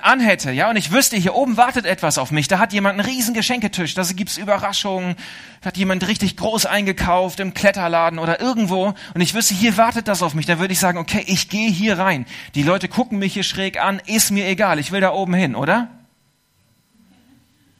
anhätte, 0.01 0.51
ja, 0.51 0.69
und 0.69 0.75
ich 0.75 0.91
wüsste, 0.91 1.15
hier 1.15 1.35
oben 1.35 1.57
wartet 1.57 1.85
etwas 1.85 2.17
auf 2.17 2.31
mich, 2.31 2.47
da 2.47 2.59
hat 2.59 2.73
jemand 2.73 2.99
einen 2.99 3.09
riesen 3.09 3.33
Geschenketisch, 3.33 3.93
da 3.93 4.03
gibt's 4.03 4.37
Überraschungen, 4.37 5.15
da 5.61 5.67
hat 5.67 5.77
jemand 5.77 6.07
richtig 6.07 6.35
groß 6.37 6.65
eingekauft 6.65 7.39
im 7.39 7.53
Kletterladen 7.53 8.19
oder 8.19 8.41
irgendwo 8.41 8.93
und 9.13 9.21
ich 9.21 9.33
wüsste, 9.33 9.53
hier 9.53 9.77
wartet 9.77 10.07
das 10.07 10.21
auf 10.23 10.33
mich, 10.33 10.45
dann 10.45 10.59
würde 10.59 10.73
ich 10.73 10.79
sagen, 10.79 10.97
okay, 10.97 11.23
ich 11.25 11.49
gehe 11.49 11.69
hier 11.69 11.97
rein. 11.97 12.25
Die 12.53 12.63
Leute 12.63 12.87
gucken 12.89 13.19
mich 13.19 13.33
hier 13.33 13.43
schräg 13.43 13.81
an, 13.81 14.01
ist 14.05 14.31
mir 14.31 14.47
egal, 14.47 14.79
ich 14.79 14.91
will 14.91 15.01
da 15.01 15.11
oben 15.13 15.33
hin, 15.33 15.55
oder? 15.55 15.89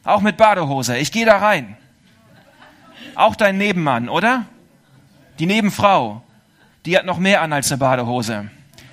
Auch 0.04 0.20
mit 0.20 0.36
Badehose, 0.36 0.96
ich 0.96 1.12
gehe 1.12 1.26
da 1.26 1.38
rein. 1.38 1.76
Auch 3.14 3.34
dein 3.34 3.58
Nebenmann, 3.58 4.08
oder? 4.08 4.46
Die 5.38 5.46
Nebenfrau, 5.46 6.22
die 6.86 6.96
hat 6.96 7.04
noch 7.04 7.18
mehr 7.18 7.42
an 7.42 7.52
als 7.52 7.70
eine 7.70 7.78
Badehose. 7.78 8.50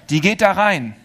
Die 0.10 0.22
geht 0.22 0.42
da 0.42 0.52
rein 0.52 0.96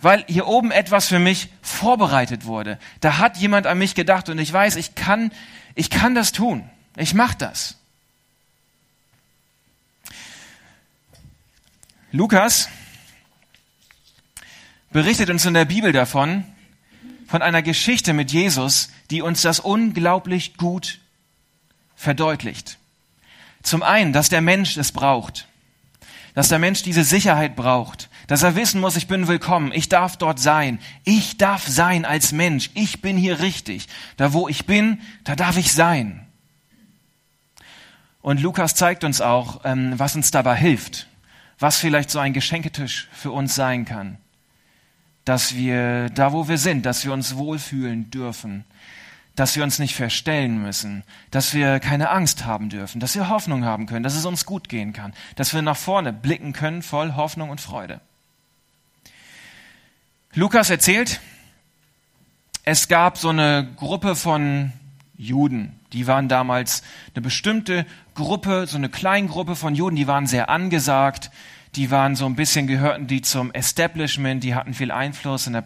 weil 0.00 0.24
hier 0.28 0.46
oben 0.46 0.70
etwas 0.70 1.08
für 1.08 1.18
mich 1.18 1.48
vorbereitet 1.62 2.44
wurde. 2.44 2.78
Da 3.00 3.18
hat 3.18 3.38
jemand 3.38 3.66
an 3.66 3.78
mich 3.78 3.94
gedacht 3.94 4.28
und 4.28 4.38
ich 4.38 4.52
weiß, 4.52 4.76
ich 4.76 4.94
kann, 4.94 5.32
ich 5.74 5.90
kann 5.90 6.14
das 6.14 6.32
tun. 6.32 6.68
Ich 6.96 7.14
mache 7.14 7.36
das. 7.38 7.76
Lukas 12.12 12.68
berichtet 14.90 15.28
uns 15.28 15.44
in 15.44 15.54
der 15.54 15.64
Bibel 15.64 15.92
davon, 15.92 16.44
von 17.26 17.42
einer 17.42 17.62
Geschichte 17.62 18.12
mit 18.12 18.30
Jesus, 18.30 18.90
die 19.10 19.20
uns 19.20 19.42
das 19.42 19.58
unglaublich 19.58 20.56
gut 20.56 21.00
verdeutlicht. 21.96 22.78
Zum 23.62 23.82
einen, 23.82 24.12
dass 24.12 24.28
der 24.28 24.40
Mensch 24.40 24.76
es 24.76 24.92
braucht, 24.92 25.45
dass 26.36 26.50
der 26.50 26.58
Mensch 26.58 26.82
diese 26.82 27.02
Sicherheit 27.02 27.56
braucht, 27.56 28.10
dass 28.26 28.42
er 28.42 28.56
wissen 28.56 28.78
muss, 28.78 28.96
ich 28.96 29.08
bin 29.08 29.26
willkommen, 29.26 29.72
ich 29.72 29.88
darf 29.88 30.18
dort 30.18 30.38
sein, 30.38 30.78
ich 31.02 31.38
darf 31.38 31.66
sein 31.66 32.04
als 32.04 32.30
Mensch, 32.30 32.68
ich 32.74 33.00
bin 33.00 33.16
hier 33.16 33.40
richtig. 33.40 33.86
Da 34.18 34.34
wo 34.34 34.46
ich 34.46 34.66
bin, 34.66 35.00
da 35.24 35.34
darf 35.34 35.56
ich 35.56 35.72
sein. 35.72 36.26
Und 38.20 38.42
Lukas 38.42 38.74
zeigt 38.74 39.02
uns 39.02 39.22
auch, 39.22 39.62
ähm, 39.64 39.94
was 39.98 40.14
uns 40.14 40.30
dabei 40.30 40.56
hilft, 40.56 41.06
was 41.58 41.78
vielleicht 41.78 42.10
so 42.10 42.18
ein 42.18 42.34
Geschenketisch 42.34 43.08
für 43.12 43.30
uns 43.30 43.54
sein 43.54 43.86
kann. 43.86 44.18
Dass 45.24 45.54
wir 45.54 46.10
da, 46.10 46.34
wo 46.34 46.48
wir 46.48 46.58
sind, 46.58 46.84
dass 46.84 47.02
wir 47.06 47.14
uns 47.14 47.36
wohlfühlen 47.36 48.10
dürfen, 48.10 48.66
dass 49.36 49.54
wir 49.54 49.62
uns 49.62 49.78
nicht 49.78 49.94
verstellen 49.94 50.60
müssen, 50.60 51.04
dass 51.30 51.54
wir 51.54 51.78
keine 51.78 52.10
Angst 52.10 52.46
haben 52.46 52.70
dürfen, 52.70 53.00
dass 53.00 53.14
wir 53.14 53.28
Hoffnung 53.28 53.64
haben 53.64 53.86
können, 53.86 54.02
dass 54.02 54.16
es 54.16 54.24
uns 54.24 54.46
gut 54.46 54.68
gehen 54.68 54.92
kann, 54.92 55.12
dass 55.36 55.54
wir 55.54 55.62
nach 55.62 55.76
vorne 55.76 56.12
blicken 56.12 56.52
können 56.52 56.82
voll 56.82 57.14
Hoffnung 57.14 57.50
und 57.50 57.60
Freude. 57.60 58.00
Lukas 60.32 60.70
erzählt, 60.70 61.20
es 62.64 62.88
gab 62.88 63.18
so 63.18 63.28
eine 63.28 63.68
Gruppe 63.76 64.16
von 64.16 64.72
Juden, 65.16 65.78
die 65.92 66.06
waren 66.06 66.28
damals 66.28 66.82
eine 67.14 67.22
bestimmte 67.22 67.86
Gruppe, 68.14 68.66
so 68.66 68.76
eine 68.76 68.88
Kleingruppe 68.88 69.54
von 69.54 69.74
Juden, 69.74 69.96
die 69.96 70.06
waren 70.06 70.26
sehr 70.26 70.50
angesagt, 70.50 71.30
die 71.74 71.90
waren 71.90 72.16
so 72.16 72.26
ein 72.26 72.36
bisschen, 72.36 72.66
gehörten 72.66 73.06
die 73.06 73.20
zum 73.20 73.52
Establishment, 73.52 74.42
die 74.42 74.54
hatten 74.54 74.74
viel 74.74 74.90
Einfluss 74.90 75.46
in 75.46 75.52
der, 75.52 75.64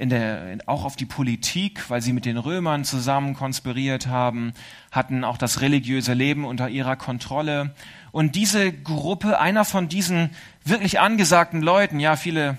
in 0.00 0.08
der, 0.08 0.56
auch 0.64 0.84
auf 0.86 0.96
die 0.96 1.04
Politik, 1.04 1.90
weil 1.90 2.00
sie 2.00 2.14
mit 2.14 2.24
den 2.24 2.38
Römern 2.38 2.84
zusammen 2.84 3.34
konspiriert 3.34 4.06
haben, 4.06 4.54
hatten 4.90 5.24
auch 5.24 5.36
das 5.36 5.60
religiöse 5.60 6.14
Leben 6.14 6.46
unter 6.46 6.70
ihrer 6.70 6.96
Kontrolle. 6.96 7.74
Und 8.10 8.34
diese 8.34 8.72
Gruppe, 8.72 9.38
einer 9.38 9.66
von 9.66 9.90
diesen 9.90 10.30
wirklich 10.64 11.00
angesagten 11.00 11.60
Leuten, 11.60 12.00
ja, 12.00 12.16
viele 12.16 12.56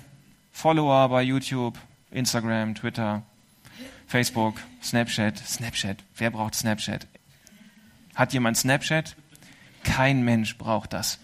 Follower 0.52 1.10
bei 1.10 1.24
YouTube, 1.24 1.80
Instagram, 2.12 2.76
Twitter, 2.76 3.24
Facebook, 4.06 4.62
Snapchat. 4.84 5.40
Snapchat. 5.40 5.98
Wer 6.18 6.30
braucht 6.30 6.54
Snapchat? 6.54 7.08
Hat 8.14 8.34
jemand 8.34 8.56
Snapchat? 8.56 9.16
Kein 9.84 10.22
Mensch 10.22 10.60
braucht 10.60 10.94
das. 10.94 11.18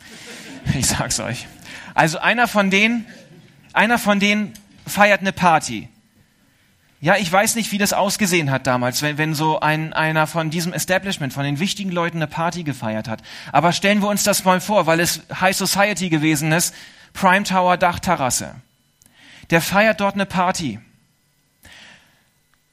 Ich 0.73 0.87
sag's 0.87 1.19
euch. 1.19 1.45
Also 1.93 2.17
einer 2.17 2.47
von 2.47 2.71
denen, 2.71 3.05
einer 3.71 3.99
von 3.99 4.19
denen 4.19 4.53
feiert 4.87 5.21
eine 5.21 5.31
Party. 5.31 5.89
Ja, 6.99 7.15
ich 7.15 7.31
weiß 7.31 7.55
nicht, 7.55 7.71
wie 7.71 7.77
das 7.77 7.93
ausgesehen 7.93 8.49
hat 8.49 8.65
damals, 8.65 9.01
wenn, 9.01 9.17
wenn 9.17 9.33
so 9.35 9.59
ein, 9.59 9.93
einer 9.93 10.25
von 10.25 10.49
diesem 10.49 10.73
Establishment, 10.73 11.31
von 11.31 11.43
den 11.43 11.59
wichtigen 11.59 11.91
Leuten 11.91 12.17
eine 12.17 12.27
Party 12.27 12.63
gefeiert 12.63 13.07
hat. 13.07 13.21
Aber 13.51 13.71
stellen 13.71 14.01
wir 14.01 14.09
uns 14.09 14.23
das 14.23 14.43
mal 14.43 14.59
vor, 14.59 14.87
weil 14.87 14.99
es 14.99 15.21
High 15.39 15.55
Society 15.55 16.09
gewesen 16.09 16.51
ist, 16.51 16.73
Prime 17.13 17.43
Tower 17.43 17.77
Dachterrasse 17.77 18.55
der 19.49 19.61
feiert 19.61 19.99
dort 19.99 20.15
eine 20.15 20.25
Party. 20.25 20.79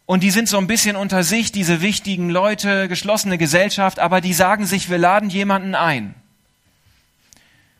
Und 0.06 0.22
die 0.22 0.30
sind 0.30 0.48
so 0.48 0.58
ein 0.58 0.66
bisschen 0.66 0.96
unter 0.96 1.22
sich, 1.22 1.50
diese 1.50 1.80
wichtigen 1.80 2.28
Leute, 2.28 2.88
geschlossene 2.88 3.38
Gesellschaft, 3.38 3.98
aber 3.98 4.20
die 4.20 4.34
sagen 4.34 4.66
sich, 4.66 4.90
wir 4.90 4.98
laden 4.98 5.30
jemanden 5.30 5.74
ein. 5.74 6.14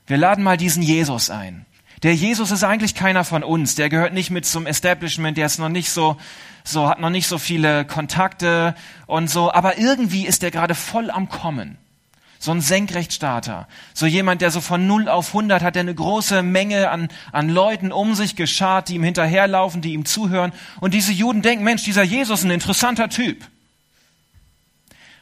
Wir 0.06 0.16
laden 0.16 0.42
mal 0.42 0.56
diesen 0.56 0.82
Jesus 0.82 1.28
ein. 1.28 1.66
Der 2.04 2.14
Jesus 2.14 2.50
ist 2.50 2.62
eigentlich 2.64 2.94
keiner 2.94 3.24
von 3.24 3.42
uns, 3.42 3.76
der 3.76 3.88
gehört 3.88 4.12
nicht 4.12 4.30
mit 4.30 4.44
zum 4.44 4.66
Establishment, 4.66 5.38
der 5.38 5.46
ist 5.46 5.58
noch 5.58 5.70
nicht 5.70 5.88
so, 5.88 6.18
so, 6.62 6.86
hat 6.86 7.00
noch 7.00 7.08
nicht 7.08 7.26
so 7.26 7.38
viele 7.38 7.86
Kontakte 7.86 8.74
und 9.06 9.30
so, 9.30 9.50
aber 9.50 9.78
irgendwie 9.78 10.26
ist 10.26 10.42
der 10.42 10.50
gerade 10.50 10.74
voll 10.74 11.10
am 11.10 11.30
Kommen. 11.30 11.78
So 12.38 12.50
ein 12.50 12.60
Senkrechtstarter, 12.60 13.68
so 13.94 14.04
jemand, 14.04 14.42
der 14.42 14.50
so 14.50 14.60
von 14.60 14.86
0 14.86 15.08
auf 15.08 15.28
100 15.28 15.62
hat, 15.62 15.76
der 15.76 15.80
eine 15.80 15.94
große 15.94 16.42
Menge 16.42 16.90
an, 16.90 17.08
an 17.32 17.48
Leuten 17.48 17.90
um 17.90 18.14
sich 18.14 18.36
geschart, 18.36 18.90
die 18.90 18.96
ihm 18.96 19.02
hinterherlaufen, 19.02 19.80
die 19.80 19.94
ihm 19.94 20.04
zuhören. 20.04 20.52
Und 20.80 20.92
diese 20.92 21.12
Juden 21.12 21.40
denken, 21.40 21.64
Mensch, 21.64 21.84
dieser 21.84 22.02
Jesus 22.02 22.40
ist 22.40 22.44
ein 22.44 22.50
interessanter 22.50 23.08
Typ. 23.08 23.46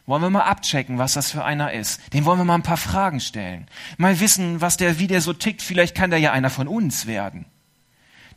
Wollen 0.07 0.23
wir 0.23 0.31
mal 0.31 0.43
abchecken, 0.43 0.99
was 0.99 1.15
das 1.15 1.31
für 1.31 1.45
einer 1.45 1.73
ist. 1.73 2.01
Dem 2.13 2.25
wollen 2.25 2.39
wir 2.39 2.45
mal 2.45 2.57
ein 2.57 2.65
paar 2.65 2.77
Fragen 2.77 3.21
stellen. 3.21 3.69
Mal 3.99 4.19
wissen, 4.19 4.61
was 4.61 4.77
der, 4.77 4.99
wie 4.99 5.07
der 5.07 5.21
so 5.21 5.33
tickt. 5.33 5.63
Vielleicht 5.63 5.95
kann 5.95 6.11
der 6.11 6.19
ja 6.19 6.33
einer 6.33 6.51
von 6.51 6.67
uns 6.67 7.07
werden. 7.07 7.47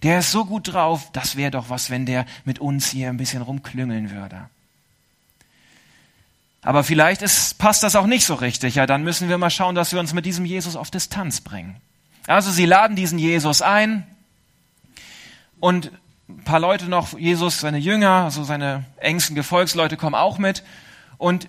Der 0.03 0.19
ist 0.19 0.31
so 0.31 0.45
gut 0.45 0.74
drauf, 0.74 1.10
das 1.13 1.36
wäre 1.36 1.51
doch 1.51 1.69
was, 1.69 1.89
wenn 1.89 2.05
der 2.05 2.25
mit 2.43 2.60
uns 2.60 2.89
hier 2.89 3.10
ein 3.10 3.17
bisschen 3.17 3.41
rumklüngeln 3.41 4.12
würde. 4.12 4.50
Aber 6.62 6.84
vielleicht 6.84 7.22
ist, 7.22 7.57
passt 7.57 7.84
das 7.84 7.95
auch 7.95 8.05
nicht 8.05 8.25
so 8.25 8.36
richtig. 8.36 8.75
Ja, 8.75 8.86
dann 8.86 9.03
müssen 9.03 9.29
wir 9.29 9.38
mal 9.38 9.50
schauen, 9.50 9.75
dass 9.75 9.91
wir 9.91 10.00
uns 10.00 10.13
mit 10.13 10.25
diesem 10.25 10.45
Jesus 10.45 10.75
auf 10.75 10.91
Distanz 10.91 11.41
bringen. 11.41 11.77
Also 12.27 12.51
sie 12.51 12.65
laden 12.65 12.95
diesen 12.95 13.19
Jesus 13.19 13.62
ein 13.62 14.05
und 15.60 15.91
ein 16.27 16.43
paar 16.43 16.60
Leute 16.60 16.86
noch, 16.86 17.17
Jesus, 17.17 17.60
seine 17.60 17.77
Jünger, 17.77 18.25
also 18.25 18.43
seine 18.43 18.84
engsten 18.98 19.36
Gefolgsleute 19.36 19.95
kommen 19.95 20.15
auch 20.15 20.39
mit 20.39 20.63
und 21.17 21.48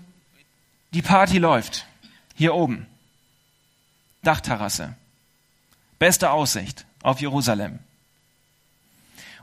die 0.92 1.02
Party 1.02 1.38
läuft. 1.38 1.86
hier 2.34 2.54
oben. 2.54 2.86
Dachterrasse. 4.22 4.94
Beste 5.98 6.30
Aussicht 6.30 6.84
auf 7.02 7.20
Jerusalem. 7.20 7.78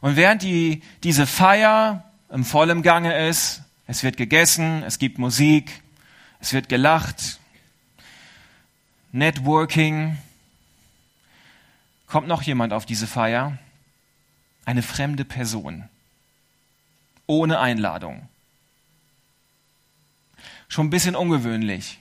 Und 0.01 0.15
während 0.15 0.41
die, 0.43 0.83
diese 1.03 1.25
Feier 1.25 2.03
im 2.29 2.43
vollen 2.43 2.83
Gange 2.83 3.27
ist, 3.27 3.61
es 3.87 4.03
wird 4.03 4.17
gegessen, 4.17 4.83
es 4.83 4.99
gibt 4.99 5.17
Musik, 5.17 5.81
es 6.39 6.53
wird 6.53 6.69
gelacht, 6.69 7.39
Networking, 9.11 10.17
kommt 12.07 12.27
noch 12.27 12.41
jemand 12.41 12.73
auf 12.73 12.85
diese 12.85 13.07
Feier, 13.07 13.57
eine 14.65 14.81
fremde 14.81 15.25
Person, 15.25 15.87
ohne 17.27 17.59
Einladung. 17.59 18.27
Schon 20.73 20.87
ein 20.87 20.89
bisschen 20.89 21.15
ungewöhnlich. 21.15 21.99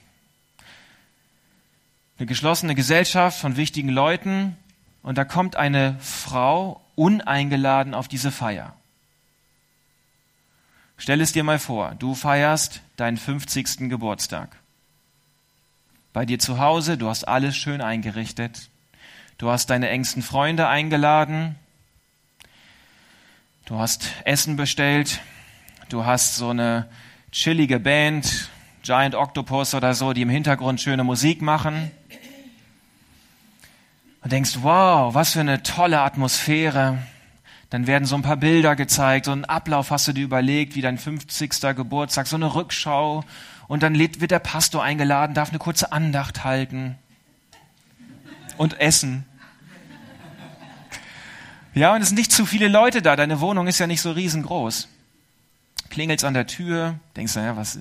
Eine 2.17 2.25
geschlossene 2.25 2.73
Gesellschaft 2.73 3.39
von 3.39 3.55
wichtigen 3.55 3.89
Leuten 3.89 4.57
und 5.03 5.15
da 5.15 5.25
kommt 5.25 5.55
eine 5.55 5.95
Frau 5.99 6.81
uneingeladen 6.95 7.93
auf 7.93 8.07
diese 8.07 8.31
Feier. 8.31 8.73
Stell 10.97 11.21
es 11.21 11.33
dir 11.33 11.43
mal 11.43 11.59
vor, 11.59 11.93
du 11.99 12.15
feierst 12.15 12.81
deinen 12.95 13.17
50. 13.17 13.89
Geburtstag. 13.91 14.57
Bei 16.11 16.25
dir 16.25 16.39
zu 16.39 16.57
Hause, 16.57 16.97
du 16.97 17.09
hast 17.09 17.27
alles 17.27 17.55
schön 17.55 17.79
eingerichtet. 17.79 18.71
Du 19.37 19.51
hast 19.51 19.69
deine 19.69 19.89
engsten 19.89 20.23
Freunde 20.23 20.67
eingeladen. 20.67 21.57
Du 23.65 23.77
hast 23.77 24.09
Essen 24.25 24.55
bestellt. 24.55 25.21
Du 25.89 26.07
hast 26.07 26.37
so 26.37 26.49
eine 26.49 26.89
chillige 27.31 27.79
Band, 27.79 28.49
Giant 28.83 29.15
Octopus 29.15 29.73
oder 29.75 29.93
so, 29.93 30.11
die 30.11 30.23
im 30.23 30.29
Hintergrund 30.29 30.81
schöne 30.81 31.05
Musik 31.05 31.41
machen. 31.41 31.89
Und 34.21 34.31
denkst, 34.31 34.57
wow, 34.61 35.13
was 35.13 35.33
für 35.33 35.39
eine 35.39 35.63
tolle 35.63 36.01
Atmosphäre. 36.01 36.97
Dann 37.69 37.87
werden 37.87 38.05
so 38.05 38.15
ein 38.15 38.21
paar 38.21 38.37
Bilder 38.37 38.75
gezeigt, 38.75 39.25
so 39.25 39.31
einen 39.31 39.45
Ablauf 39.45 39.89
hast 39.89 40.07
du 40.09 40.11
dir 40.11 40.25
überlegt, 40.25 40.75
wie 40.75 40.81
dein 40.81 40.97
50. 40.97 41.49
Geburtstag, 41.75 42.27
so 42.27 42.35
eine 42.35 42.53
Rückschau. 42.53 43.23
Und 43.67 43.83
dann 43.83 43.97
wird 43.97 44.31
der 44.31 44.39
Pastor 44.39 44.83
eingeladen, 44.83 45.33
darf 45.33 45.49
eine 45.49 45.59
kurze 45.59 45.93
Andacht 45.93 46.43
halten 46.43 46.97
und 48.57 48.79
essen. 48.81 49.25
Ja, 51.73 51.95
und 51.95 52.01
es 52.01 52.09
sind 52.09 52.17
nicht 52.17 52.33
zu 52.33 52.45
viele 52.45 52.67
Leute 52.67 53.01
da. 53.01 53.15
Deine 53.15 53.39
Wohnung 53.39 53.67
ist 53.67 53.79
ja 53.79 53.87
nicht 53.87 54.01
so 54.01 54.11
riesengroß. 54.11 54.89
Klingelt's 55.89 56.25
an 56.25 56.33
der 56.33 56.47
Tür, 56.47 56.99
denkst 57.15 57.33
du, 57.33 57.39
ja, 57.39 57.55
was, 57.55 57.79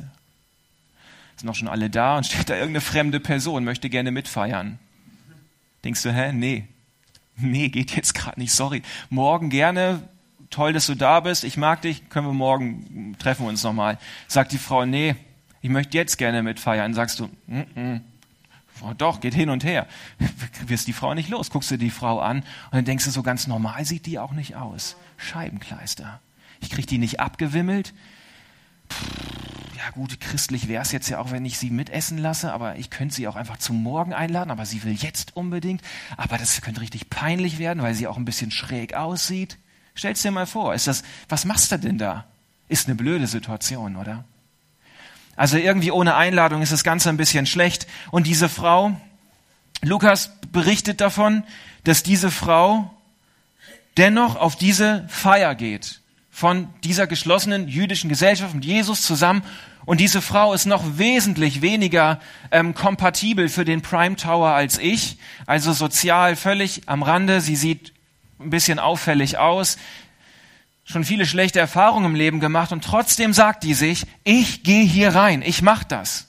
sind 1.37 1.47
noch 1.47 1.55
schon 1.55 1.69
alle 1.69 1.91
da 1.91 2.17
und 2.17 2.27
steht 2.27 2.49
da 2.49 2.55
irgendeine 2.55 2.81
fremde 2.81 3.21
Person, 3.21 3.65
möchte 3.65 3.91
gerne 3.91 4.11
mitfeiern. 4.11 4.79
Denkst 5.85 6.03
du, 6.03 6.13
hä, 6.13 6.33
nee, 6.33 6.69
nee, 7.37 7.69
geht 7.69 7.97
jetzt 7.97 8.15
gerade 8.15 8.39
nicht, 8.41 8.53
sorry. 8.53 8.83
Morgen 9.11 9.51
gerne, 9.51 10.03
toll, 10.51 10.73
dass 10.73 10.87
du 10.87 10.95
da 10.95 11.21
bist, 11.21 11.45
ich 11.45 11.57
mag 11.57 11.83
dich, 11.83 12.09
können 12.09 12.27
wir 12.27 12.35
morgen, 12.35 13.17
treffen 13.19 13.45
wir 13.45 13.49
uns 13.49 13.65
nochmal. 13.65 13.99
Sagt 14.29 14.53
die 14.53 14.59
Frau, 14.59 14.87
nee, 14.87 15.17
ich 15.61 15.71
möchte 15.71 15.97
jetzt 15.97 16.19
gerne 16.19 16.43
mitfeiern. 16.43 16.95
Sagst 16.95 17.21
du, 17.21 17.29
mm 17.47 17.61
-mm. 17.77 18.01
Oh, 18.81 18.95
doch, 18.97 19.21
geht 19.21 19.35
hin 19.35 19.49
und 19.49 19.65
her. 19.65 19.87
Wirst 20.67 20.89
die 20.89 20.93
Frau 20.93 21.15
nicht 21.15 21.29
los. 21.29 21.51
Guckst 21.51 21.71
du 21.71 21.77
die 21.77 21.91
Frau 21.91 22.19
an 22.21 22.39
und 22.39 22.73
dann 22.73 22.85
denkst 22.85 23.05
du, 23.05 23.11
so 23.11 23.23
ganz 23.23 23.47
normal 23.47 23.85
sieht 23.85 24.07
die 24.07 24.19
auch 24.19 24.33
nicht 24.33 24.57
aus. 24.57 24.97
Scheibenkleister. 25.19 26.21
Ich 26.61 26.71
krieg 26.71 26.87
die 26.87 26.99
nicht 26.99 27.21
abgewimmelt. 27.21 27.95
Pff, 28.91 29.32
ja 29.85 29.91
gut, 29.91 30.21
christlich 30.21 30.69
wäre 30.69 30.83
es 30.83 30.93
jetzt 30.93 31.09
ja 31.09 31.19
auch, 31.19 31.33
wenn 31.33 31.45
ich 31.45 31.59
sie 31.59 31.71
mitessen 31.71 32.17
lasse, 32.17 32.53
aber 32.53 32.77
ich 32.77 32.89
könnte 32.89 33.17
sie 33.17 33.27
auch 33.27 33.35
einfach 33.35 33.57
zum 33.57 33.83
Morgen 33.83 34.15
einladen, 34.15 34.53
aber 34.53 34.65
sie 34.65 34.85
will 34.85 34.93
jetzt 34.93 35.37
unbedingt. 35.37 35.83
Aber 36.17 36.39
das 36.39 36.61
könnte 36.61 36.81
richtig 36.81 37.11
peinlich 37.11 37.59
werden, 37.59 37.83
weil 37.83 37.95
sie 37.95 38.07
auch 38.07 38.17
ein 38.17 38.25
bisschen 38.25 38.53
schräg 38.53 38.95
aussieht. 38.95 39.59
Stell's 39.97 40.23
dir 40.23 40.31
mal 40.31 40.47
vor, 40.47 40.73
ist 40.73 40.87
das, 40.87 41.03
was 41.29 41.45
machst 41.45 41.73
du 41.73 41.79
denn 41.79 41.99
da? 41.99 42.27
Ist 42.69 42.87
eine 42.87 42.95
blöde 42.95 43.27
Situation, 43.27 43.97
oder? 43.97 44.25
Also 45.35 45.57
irgendwie 45.57 45.91
ohne 45.91 46.15
Einladung 46.15 46.63
ist 46.63 46.73
das 46.73 46.85
Ganze 46.85 47.09
ein 47.09 47.17
bisschen 47.17 47.47
schlecht. 47.47 47.89
Und 48.13 48.29
diese 48.29 48.49
Frau, 48.49 48.93
Lukas 49.81 50.31
berichtet 50.53 51.01
davon, 51.01 51.43
dass 51.83 52.05
diese 52.05 52.31
Frau 52.31 52.95
dennoch 53.97 54.37
auf 54.37 54.55
diese 54.55 55.05
Feier 55.09 55.57
geht 55.57 56.03
von 56.33 56.69
dieser 56.83 57.07
geschlossenen 57.07 57.69
jüdischen 57.69 58.09
Gesellschaft 58.09 58.55
mit 58.55 58.65
Jesus 58.65 59.03
zusammen. 59.03 59.43
Und 59.85 60.01
diese 60.01 60.23
Frau 60.23 60.53
ist 60.53 60.67
noch 60.67 60.99
wesentlich 60.99 61.61
weniger 61.61 62.21
ähm, 62.51 62.75
kompatibel 62.75 63.49
für 63.49 63.65
den 63.65 63.83
Prime 63.83 64.17
Tower 64.17 64.51
als 64.51 64.79
ich. 64.79 65.19
Also 65.47 65.73
sozial 65.73 66.37
völlig 66.37 66.83
am 66.87 67.03
Rande. 67.03 67.41
Sie 67.41 67.57
sieht 67.57 67.93
ein 68.39 68.51
bisschen 68.51 68.79
auffällig 68.79 69.39
aus 69.39 69.77
schon 70.85 71.05
viele 71.05 71.27
schlechte 71.27 71.61
Erfahrungen 71.61 72.07
im 72.07 72.15
Leben 72.15 72.41
gemacht 72.41 72.73
und 72.73 72.85
trotzdem 72.85 73.33
sagt 73.33 73.65
die 73.65 73.75
sich, 73.75 74.07
ich 74.25 74.63
gehe 74.63 74.85
hier 74.85 75.15
rein, 75.15 75.43
ich 75.43 75.63
mach 75.63 75.85
das. 75.85 76.29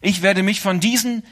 Ich 0.00 0.22
werde 0.22 0.42
mich 0.42 0.60
von 0.60 0.80
diesen 0.80 1.22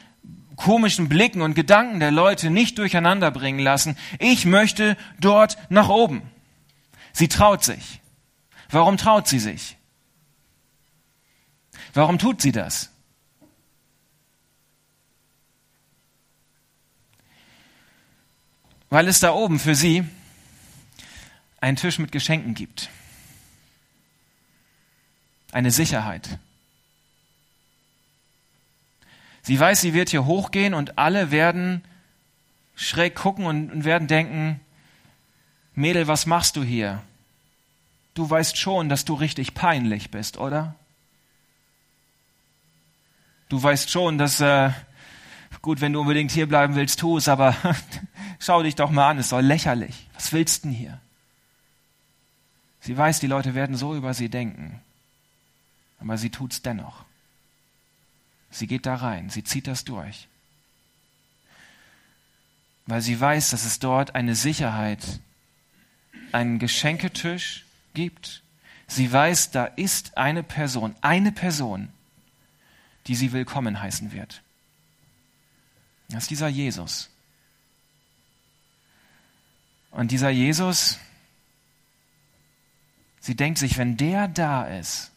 komischen 0.56 1.08
Blicken 1.08 1.42
und 1.42 1.54
Gedanken 1.54 2.00
der 2.00 2.10
Leute 2.10 2.50
nicht 2.50 2.78
durcheinander 2.78 3.30
bringen 3.30 3.58
lassen. 3.58 3.96
Ich 4.18 4.46
möchte 4.46 4.96
dort 5.20 5.56
nach 5.68 5.88
oben. 5.88 6.22
Sie 7.12 7.28
traut 7.28 7.64
sich. 7.64 8.00
Warum 8.70 8.96
traut 8.96 9.28
sie 9.28 9.38
sich? 9.38 9.76
Warum 11.94 12.18
tut 12.18 12.42
sie 12.42 12.50
das? 12.50 12.90
Weil 18.90 19.08
es 19.08 19.20
da 19.20 19.32
oben 19.32 19.58
für 19.58 19.74
sie 19.74 20.04
einen 21.60 21.76
Tisch 21.76 21.98
mit 21.98 22.12
Geschenken 22.12 22.54
gibt. 22.54 22.90
Eine 25.52 25.70
Sicherheit. 25.70 26.38
Sie 29.42 29.58
weiß, 29.58 29.80
sie 29.80 29.94
wird 29.94 30.10
hier 30.10 30.26
hochgehen 30.26 30.74
und 30.74 30.98
alle 30.98 31.30
werden 31.30 31.84
schräg 32.74 33.14
gucken 33.14 33.46
und 33.46 33.84
werden 33.84 34.08
denken, 34.08 34.60
Mädel, 35.74 36.08
was 36.08 36.26
machst 36.26 36.56
du 36.56 36.64
hier? 36.64 37.02
Du 38.14 38.28
weißt 38.28 38.56
schon, 38.56 38.88
dass 38.88 39.04
du 39.04 39.14
richtig 39.14 39.54
peinlich 39.54 40.10
bist, 40.10 40.38
oder? 40.38 40.74
Du 43.48 43.62
weißt 43.62 43.90
schon, 43.90 44.18
dass, 44.18 44.40
äh, 44.40 44.70
gut, 45.62 45.80
wenn 45.80 45.92
du 45.92 46.00
unbedingt 46.00 46.30
hier 46.30 46.48
bleiben 46.48 46.74
willst, 46.74 47.00
tu 47.00 47.16
es, 47.16 47.28
aber 47.28 47.56
schau 48.38 48.62
dich 48.62 48.74
doch 48.74 48.90
mal 48.90 49.10
an, 49.10 49.18
es 49.18 49.28
soll 49.28 49.42
lächerlich. 49.42 50.08
Was 50.14 50.32
willst 50.32 50.64
denn 50.64 50.72
hier? 50.72 51.00
Sie 52.80 52.96
weiß, 52.96 53.20
die 53.20 53.26
Leute 53.26 53.54
werden 53.54 53.76
so 53.76 53.96
über 53.96 54.12
sie 54.12 54.28
denken, 54.28 54.80
aber 56.00 56.18
sie 56.18 56.28
tut's 56.28 56.60
dennoch. 56.60 57.04
Sie 58.50 58.66
geht 58.66 58.84
da 58.84 58.96
rein, 58.96 59.30
sie 59.30 59.42
zieht 59.42 59.66
das 59.66 59.84
durch, 59.84 60.28
weil 62.86 63.00
sie 63.00 63.18
weiß, 63.18 63.50
dass 63.50 63.64
es 63.64 63.78
dort 63.78 64.14
eine 64.14 64.34
Sicherheit, 64.34 65.20
einen 66.30 66.58
Geschenketisch 66.58 67.64
gibt. 67.94 68.42
Sie 68.86 69.10
weiß, 69.10 69.50
da 69.50 69.64
ist 69.64 70.18
eine 70.18 70.42
Person, 70.42 70.94
eine 71.00 71.32
Person, 71.32 71.88
die 73.06 73.14
sie 73.14 73.32
willkommen 73.32 73.80
heißen 73.80 74.12
wird. 74.12 74.42
Das 76.08 76.24
ist 76.24 76.30
dieser 76.30 76.48
Jesus. 76.48 77.10
Und 79.90 80.10
dieser 80.10 80.30
Jesus, 80.30 80.98
Sie 83.24 83.34
denkt 83.34 83.58
sich, 83.58 83.78
wenn 83.78 83.96
der 83.96 84.28
da 84.28 84.64
ist, 84.64 85.10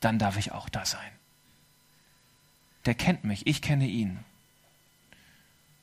dann 0.00 0.18
darf 0.18 0.36
ich 0.36 0.50
auch 0.50 0.68
da 0.68 0.84
sein. 0.84 1.12
Der 2.86 2.96
kennt 2.96 3.22
mich, 3.22 3.46
ich 3.46 3.62
kenne 3.62 3.86
ihn. 3.86 4.18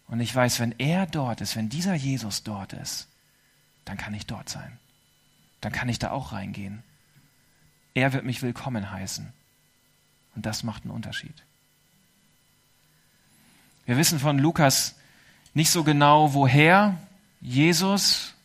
Und 0.08 0.20
ich 0.20 0.36
weiß, 0.36 0.60
wenn 0.60 0.76
er 0.78 1.08
dort 1.08 1.40
ist, 1.40 1.56
wenn 1.56 1.70
dieser 1.70 1.94
Jesus 1.94 2.44
dort 2.44 2.74
ist, 2.74 3.08
dann 3.86 3.96
kann 3.96 4.14
ich 4.14 4.26
dort 4.26 4.50
sein. 4.50 4.78
Dann 5.62 5.72
kann 5.72 5.88
ich 5.88 6.00
da 6.00 6.12
auch 6.12 6.34
reingehen. 6.34 6.84
Er 7.94 8.12
wird 8.12 8.26
mich 8.26 8.42
willkommen 8.42 8.92
heißen. 8.92 9.32
Und 10.36 10.46
das 10.46 10.64
macht 10.64 10.84
einen 10.84 10.92
Unterschied. 10.92 11.44
Wir 13.86 13.98
wissen 13.98 14.20
von 14.20 14.40
Lukas 14.40 14.96
nicht 15.54 15.72
so 15.72 15.84
genau, 15.84 16.34
woher 16.34 16.98
Jesus 17.42 18.36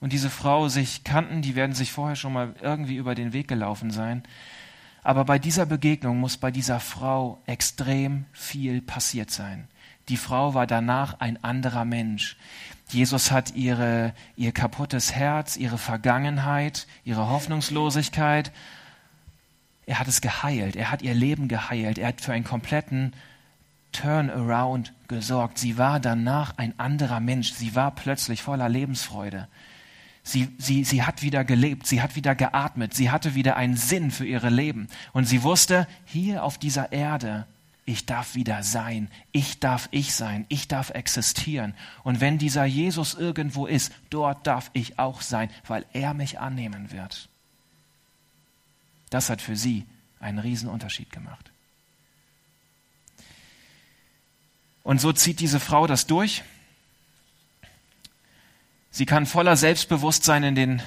und 0.00 0.12
diese 0.12 0.30
Frau 0.30 0.68
sich 0.68 1.04
kannten, 1.04 1.42
die 1.42 1.54
werden 1.54 1.74
sich 1.74 1.92
vorher 1.92 2.16
schon 2.16 2.32
mal 2.32 2.54
irgendwie 2.62 2.96
über 2.96 3.14
den 3.14 3.32
Weg 3.32 3.48
gelaufen 3.48 3.90
sein. 3.90 4.22
Aber 5.02 5.24
bei 5.24 5.38
dieser 5.38 5.66
Begegnung 5.66 6.18
muss 6.18 6.38
bei 6.38 6.50
dieser 6.50 6.80
Frau 6.80 7.42
extrem 7.46 8.24
viel 8.32 8.80
passiert 8.80 9.30
sein. 9.30 9.68
Die 10.08 10.16
Frau 10.16 10.54
war 10.54 10.66
danach 10.66 11.20
ein 11.20 11.42
anderer 11.42 11.84
Mensch. 11.84 12.36
Jesus 12.88 13.30
hat 13.30 13.54
ihre, 13.54 14.14
ihr 14.36 14.52
kaputtes 14.52 15.12
Herz, 15.12 15.56
ihre 15.56 15.78
Vergangenheit, 15.78 16.86
ihre 17.04 17.28
Hoffnungslosigkeit 17.28 18.52
er 19.86 19.98
hat 19.98 20.08
es 20.08 20.20
geheilt, 20.20 20.76
er 20.76 20.90
hat 20.90 21.02
ihr 21.02 21.14
Leben 21.14 21.48
geheilt, 21.48 21.98
er 21.98 22.08
hat 22.08 22.20
für 22.20 22.32
einen 22.32 22.44
kompletten 22.44 23.12
Turnaround 23.92 24.92
gesorgt. 25.08 25.58
Sie 25.58 25.78
war 25.78 26.00
danach 26.00 26.56
ein 26.56 26.78
anderer 26.78 27.20
Mensch, 27.20 27.52
sie 27.52 27.74
war 27.74 27.94
plötzlich 27.94 28.42
voller 28.42 28.68
Lebensfreude. 28.68 29.48
Sie, 30.22 30.48
sie, 30.58 30.84
sie 30.84 31.02
hat 31.02 31.22
wieder 31.22 31.44
gelebt, 31.44 31.86
sie 31.86 32.00
hat 32.00 32.16
wieder 32.16 32.34
geatmet, 32.34 32.94
sie 32.94 33.10
hatte 33.10 33.34
wieder 33.34 33.56
einen 33.56 33.76
Sinn 33.76 34.10
für 34.10 34.24
ihre 34.24 34.48
Leben. 34.48 34.88
Und 35.12 35.26
sie 35.26 35.42
wusste, 35.42 35.86
hier 36.06 36.44
auf 36.44 36.56
dieser 36.56 36.92
Erde, 36.92 37.46
ich 37.84 38.06
darf 38.06 38.34
wieder 38.34 38.62
sein, 38.62 39.10
ich 39.32 39.60
darf 39.60 39.88
ich 39.90 40.14
sein, 40.14 40.46
ich 40.48 40.66
darf 40.66 40.88
existieren. 40.90 41.74
Und 42.02 42.22
wenn 42.22 42.38
dieser 42.38 42.64
Jesus 42.64 43.12
irgendwo 43.12 43.66
ist, 43.66 43.92
dort 44.08 44.46
darf 44.46 44.70
ich 44.72 44.98
auch 44.98 45.20
sein, 45.20 45.50
weil 45.66 45.84
er 45.92 46.14
mich 46.14 46.40
annehmen 46.40 46.90
wird. 46.90 47.28
Das 49.14 49.30
hat 49.30 49.40
für 49.40 49.54
sie 49.54 49.86
einen 50.18 50.40
Riesenunterschied 50.40 51.08
gemacht. 51.12 51.52
Und 54.82 55.00
so 55.00 55.12
zieht 55.12 55.38
diese 55.38 55.60
Frau 55.60 55.86
das 55.86 56.08
durch. 56.08 56.42
Sie 58.90 59.06
kann 59.06 59.26
voller 59.26 59.56
Selbstbewusstsein 59.56 60.42
in 60.42 60.56
den, 60.56 60.82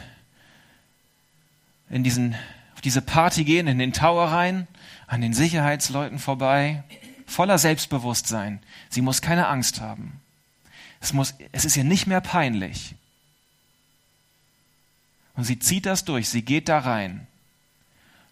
in 1.90 2.04
diesen, 2.04 2.36
auf 2.76 2.82
diese 2.82 3.02
Party 3.02 3.46
gehen, 3.46 3.66
in 3.66 3.80
den 3.80 3.94
Tower 3.94 4.26
rein, 4.26 4.68
an 5.08 5.22
den 5.22 5.34
Sicherheitsleuten 5.34 6.20
vorbei, 6.20 6.84
voller 7.28 7.58
Selbstbewusstsein. 7.58 8.60
Sie 8.90 9.02
muss 9.02 9.22
keine 9.22 9.48
Angst 9.48 9.80
haben. 9.80 10.20
Es 11.00 11.13
muss, 11.13 11.34
es 11.54 11.63
ist 11.63 11.78
ihr 11.78 11.86
nicht 11.86 12.08
mehr 12.08 12.20
peinlich. 12.20 12.94
Und 15.36 15.46
sie 15.46 15.60
zieht 15.60 15.86
das 15.86 16.04
durch. 16.04 16.28
Sie 16.28 16.42
geht 16.42 16.68
da 16.68 16.80
rein 16.80 17.26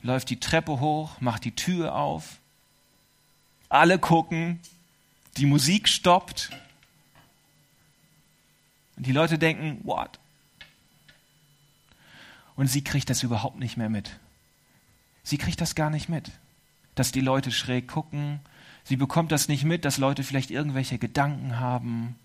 läuft 0.06 0.30
die 0.30 0.40
Treppe 0.40 0.80
hoch, 0.80 1.20
macht 1.20 1.46
die 1.46 1.56
Tür 1.56 1.96
auf. 1.96 2.40
Alle 3.70 3.98
gucken, 3.98 4.60
die 5.38 5.48
Musik 5.48 5.90
stoppt. 5.90 6.52
Und 8.96 9.08
die 9.08 9.12
Leute 9.12 9.38
denken, 9.40 9.82
what? 9.84 10.20
Und 12.56 12.68
sie 12.68 12.84
kriegt 12.84 13.10
das 13.10 13.24
überhaupt 13.24 13.58
nicht 13.58 13.78
mehr 13.78 13.90
mit. 13.90 14.20
Sie 15.24 15.38
kriegt 15.38 15.60
das 15.60 15.74
gar 15.74 15.90
nicht 15.90 16.08
mit, 16.08 16.32
dass 16.94 17.12
die 17.12 17.22
Leute 17.22 17.52
schräg 17.52 17.88
gucken. 17.88 18.40
Sie 18.84 18.96
bekommt 18.96 19.32
das 19.32 19.48
nicht 19.48 19.64
mit, 19.64 19.84
dass 19.84 19.98
Leute 19.98 20.24
vielleicht 20.24 20.52
irgendwelche 20.52 21.00
Gedanken 21.00 21.60
haben. 21.60 22.16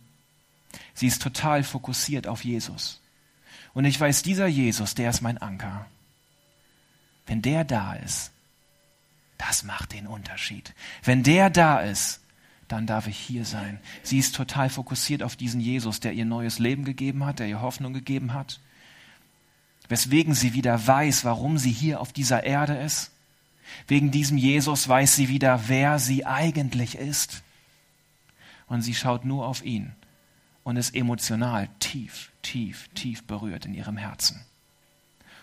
Sie 0.92 1.06
ist 1.06 1.22
total 1.22 1.64
fokussiert 1.64 2.26
auf 2.26 2.44
Jesus. 2.44 3.00
Und 3.72 3.86
ich 3.86 3.98
weiß, 3.98 4.22
dieser 4.22 4.46
Jesus, 4.46 4.94
der 4.94 5.08
ist 5.08 5.22
mein 5.22 5.38
Anker. 5.38 5.86
Wenn 7.30 7.42
der 7.42 7.62
da 7.62 7.94
ist, 7.94 8.32
das 9.38 9.62
macht 9.62 9.92
den 9.92 10.08
Unterschied. 10.08 10.74
Wenn 11.04 11.22
der 11.22 11.48
da 11.48 11.78
ist, 11.78 12.18
dann 12.66 12.88
darf 12.88 13.06
ich 13.06 13.16
hier 13.16 13.44
sein. 13.44 13.78
Sie 14.02 14.18
ist 14.18 14.34
total 14.34 14.68
fokussiert 14.68 15.22
auf 15.22 15.36
diesen 15.36 15.60
Jesus, 15.60 16.00
der 16.00 16.12
ihr 16.12 16.24
neues 16.24 16.58
Leben 16.58 16.84
gegeben 16.84 17.24
hat, 17.24 17.38
der 17.38 17.46
ihr 17.46 17.60
Hoffnung 17.60 17.92
gegeben 17.92 18.34
hat, 18.34 18.58
weswegen 19.88 20.34
sie 20.34 20.54
wieder 20.54 20.84
weiß, 20.84 21.24
warum 21.24 21.56
sie 21.56 21.70
hier 21.70 22.00
auf 22.00 22.12
dieser 22.12 22.42
Erde 22.42 22.74
ist. 22.74 23.12
Wegen 23.86 24.10
diesem 24.10 24.36
Jesus 24.36 24.88
weiß 24.88 25.14
sie 25.14 25.28
wieder, 25.28 25.68
wer 25.68 26.00
sie 26.00 26.26
eigentlich 26.26 26.96
ist. 26.96 27.44
Und 28.66 28.82
sie 28.82 28.96
schaut 28.96 29.24
nur 29.24 29.46
auf 29.46 29.64
ihn 29.64 29.92
und 30.64 30.76
ist 30.76 30.96
emotional 30.96 31.68
tief, 31.78 32.32
tief, 32.42 32.88
tief 32.96 33.22
berührt 33.22 33.66
in 33.66 33.74
ihrem 33.74 33.98
Herzen. 33.98 34.44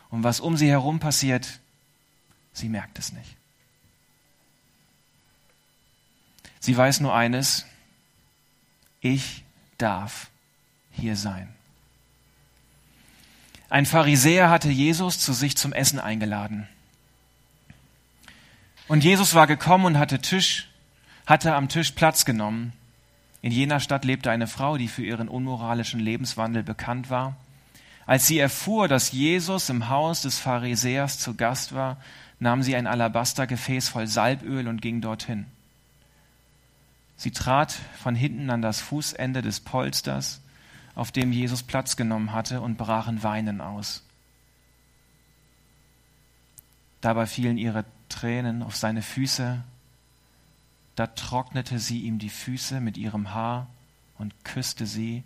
Und 0.09 0.25
was 0.25 0.41
um 0.41 0.57
sie 0.57 0.67
herum 0.67 0.99
passiert, 0.99 1.61
Sie 2.57 2.69
merkt 2.69 2.97
es 2.97 3.13
nicht. 3.13 3.35
Sie 6.59 6.75
weiß 6.75 7.01
nur 7.01 7.13
eines, 7.13 7.65
ich 8.99 9.43
darf 9.77 10.29
hier 10.91 11.15
sein. 11.15 11.53
Ein 13.69 13.85
Pharisäer 13.85 14.49
hatte 14.49 14.69
Jesus 14.69 15.19
zu 15.19 15.33
sich 15.33 15.55
zum 15.55 15.71
Essen 15.71 15.99
eingeladen. 15.99 16.67
Und 18.87 19.03
Jesus 19.03 19.35
war 19.35 19.45
gekommen 19.45 19.85
und 19.85 19.99
hatte 19.99 20.19
Tisch, 20.19 20.67
hatte 21.27 21.53
am 21.53 21.69
Tisch 21.69 21.91
Platz 21.91 22.25
genommen. 22.25 22.73
In 23.41 23.51
jener 23.51 23.79
Stadt 23.79 24.03
lebte 24.03 24.31
eine 24.31 24.47
Frau, 24.47 24.77
die 24.77 24.87
für 24.87 25.03
ihren 25.03 25.27
unmoralischen 25.27 25.99
Lebenswandel 25.99 26.63
bekannt 26.63 27.11
war. 27.11 27.35
Als 28.07 28.25
sie 28.25 28.39
erfuhr, 28.39 28.87
dass 28.87 29.11
Jesus 29.11 29.69
im 29.69 29.89
Haus 29.89 30.21
des 30.21 30.39
Pharisäers 30.39 31.19
zu 31.19 31.35
Gast 31.35 31.75
war, 31.75 31.97
nahm 32.39 32.63
sie 32.63 32.75
ein 32.77 32.87
Alabastergefäß 32.87 33.89
voll 33.89 34.07
Salböl 34.07 34.69
und 34.69 34.81
ging 34.81 35.01
dorthin. 35.01 35.45
Sie 37.17 37.31
trat 37.31 37.73
von 38.01 38.15
hinten 38.15 38.49
an 38.49 38.61
das 38.61 38.79
Fußende 38.79 39.41
des 39.41 39.59
Polsters, 39.59 40.39
auf 40.95 41.11
dem 41.11 41.33
Jesus 41.33 41.63
Platz 41.63 41.97
genommen 41.97 42.31
hatte, 42.31 42.61
und 42.61 42.77
brach 42.77 43.09
in 43.09 43.23
Weinen 43.23 43.59
aus. 43.59 44.03
Dabei 47.01 47.25
fielen 47.25 47.57
ihre 47.57 47.83
Tränen 48.07 48.63
auf 48.63 48.77
seine 48.77 49.01
Füße. 49.01 49.61
Da 50.95 51.07
trocknete 51.07 51.77
sie 51.79 52.03
ihm 52.03 52.19
die 52.19 52.29
Füße 52.29 52.79
mit 52.79 52.97
ihrem 52.97 53.33
Haar 53.33 53.67
und 54.17 54.45
küsste 54.45 54.85
sie 54.85 55.23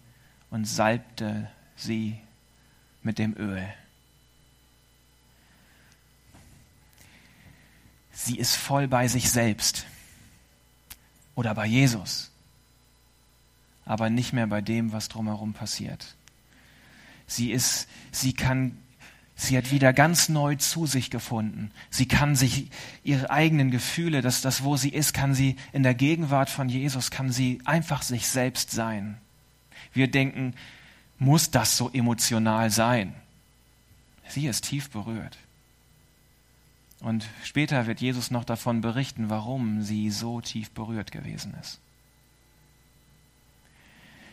und 0.49 0.65
salbte 0.65 1.47
sie 1.75 2.19
mit 3.03 3.19
dem 3.19 3.35
Öl. 3.37 3.67
sie 8.25 8.37
ist 8.37 8.55
voll 8.55 8.87
bei 8.87 9.07
sich 9.07 9.29
selbst 9.29 9.85
oder 11.35 11.55
bei 11.55 11.65
Jesus, 11.65 12.31
aber 13.85 14.09
nicht 14.09 14.33
mehr 14.33 14.47
bei 14.47 14.61
dem, 14.61 14.91
was 14.91 15.09
drumherum 15.09 15.53
passiert. 15.53 16.15
Sie 17.25 17.51
ist, 17.51 17.87
sie 18.11 18.33
kann, 18.33 18.77
sie 19.35 19.57
hat 19.57 19.71
wieder 19.71 19.93
ganz 19.93 20.29
neu 20.29 20.55
zu 20.55 20.85
sich 20.85 21.09
gefunden. 21.09 21.71
Sie 21.89 22.07
kann 22.07 22.35
sich 22.35 22.69
ihre 23.03 23.29
eigenen 23.29 23.71
Gefühle, 23.71 24.21
das, 24.21 24.41
das, 24.41 24.63
wo 24.63 24.75
sie 24.77 24.89
ist, 24.89 25.13
kann 25.13 25.33
sie 25.33 25.55
in 25.71 25.83
der 25.83 25.95
Gegenwart 25.95 26.49
von 26.49 26.69
Jesus, 26.69 27.09
kann 27.09 27.31
sie 27.31 27.59
einfach 27.65 28.01
sich 28.01 28.27
selbst 28.27 28.71
sein. 28.71 29.17
Wir 29.93 30.09
denken, 30.09 30.53
muss 31.21 31.51
das 31.51 31.77
so 31.77 31.91
emotional 31.93 32.71
sein? 32.71 33.13
Sie 34.27 34.47
ist 34.47 34.65
tief 34.65 34.89
berührt. 34.89 35.37
Und 36.99 37.27
später 37.43 37.85
wird 37.85 38.01
Jesus 38.01 38.31
noch 38.31 38.43
davon 38.43 38.81
berichten, 38.81 39.29
warum 39.29 39.83
sie 39.83 40.09
so 40.09 40.41
tief 40.41 40.71
berührt 40.71 41.11
gewesen 41.11 41.55
ist. 41.61 41.79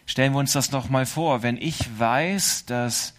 Stellen 0.07 0.33
wir 0.33 0.39
uns 0.39 0.53
das 0.53 0.73
noch 0.73 0.89
mal 0.89 1.05
vor, 1.05 1.43
wenn 1.43 1.59
ich 1.59 1.99
weiß, 1.99 2.65
dass 2.65 3.13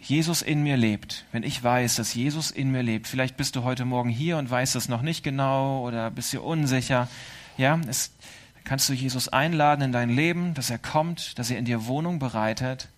Jesus 0.00 0.40
in 0.40 0.62
mir 0.62 0.78
lebt, 0.78 1.26
wenn 1.32 1.42
ich 1.42 1.62
weiß, 1.62 1.96
dass 1.96 2.14
Jesus 2.14 2.50
in 2.50 2.70
mir 2.70 2.82
lebt, 2.82 3.06
vielleicht 3.06 3.36
bist 3.36 3.54
du 3.54 3.64
heute 3.64 3.84
Morgen 3.84 4.08
hier 4.08 4.38
und 4.38 4.48
weißt 4.48 4.74
das 4.74 4.88
noch 4.88 5.02
nicht 5.02 5.22
genau 5.22 5.86
oder 5.86 6.10
bist 6.10 6.32
dir 6.32 6.42
unsicher, 6.42 7.08
ja, 7.58 7.78
es, 7.86 8.12
kannst 8.68 8.88
du 8.88 8.92
Jesus 8.92 9.28
einladen 9.28 9.82
in 9.82 9.92
dein 9.92 10.10
Leben, 10.10 10.52
dass 10.52 10.68
er 10.68 10.78
kommt, 10.78 11.38
dass 11.38 11.50
er 11.50 11.58
in 11.58 11.64
dir 11.64 11.86
Wohnung 11.86 12.18
bereitet, 12.18 12.88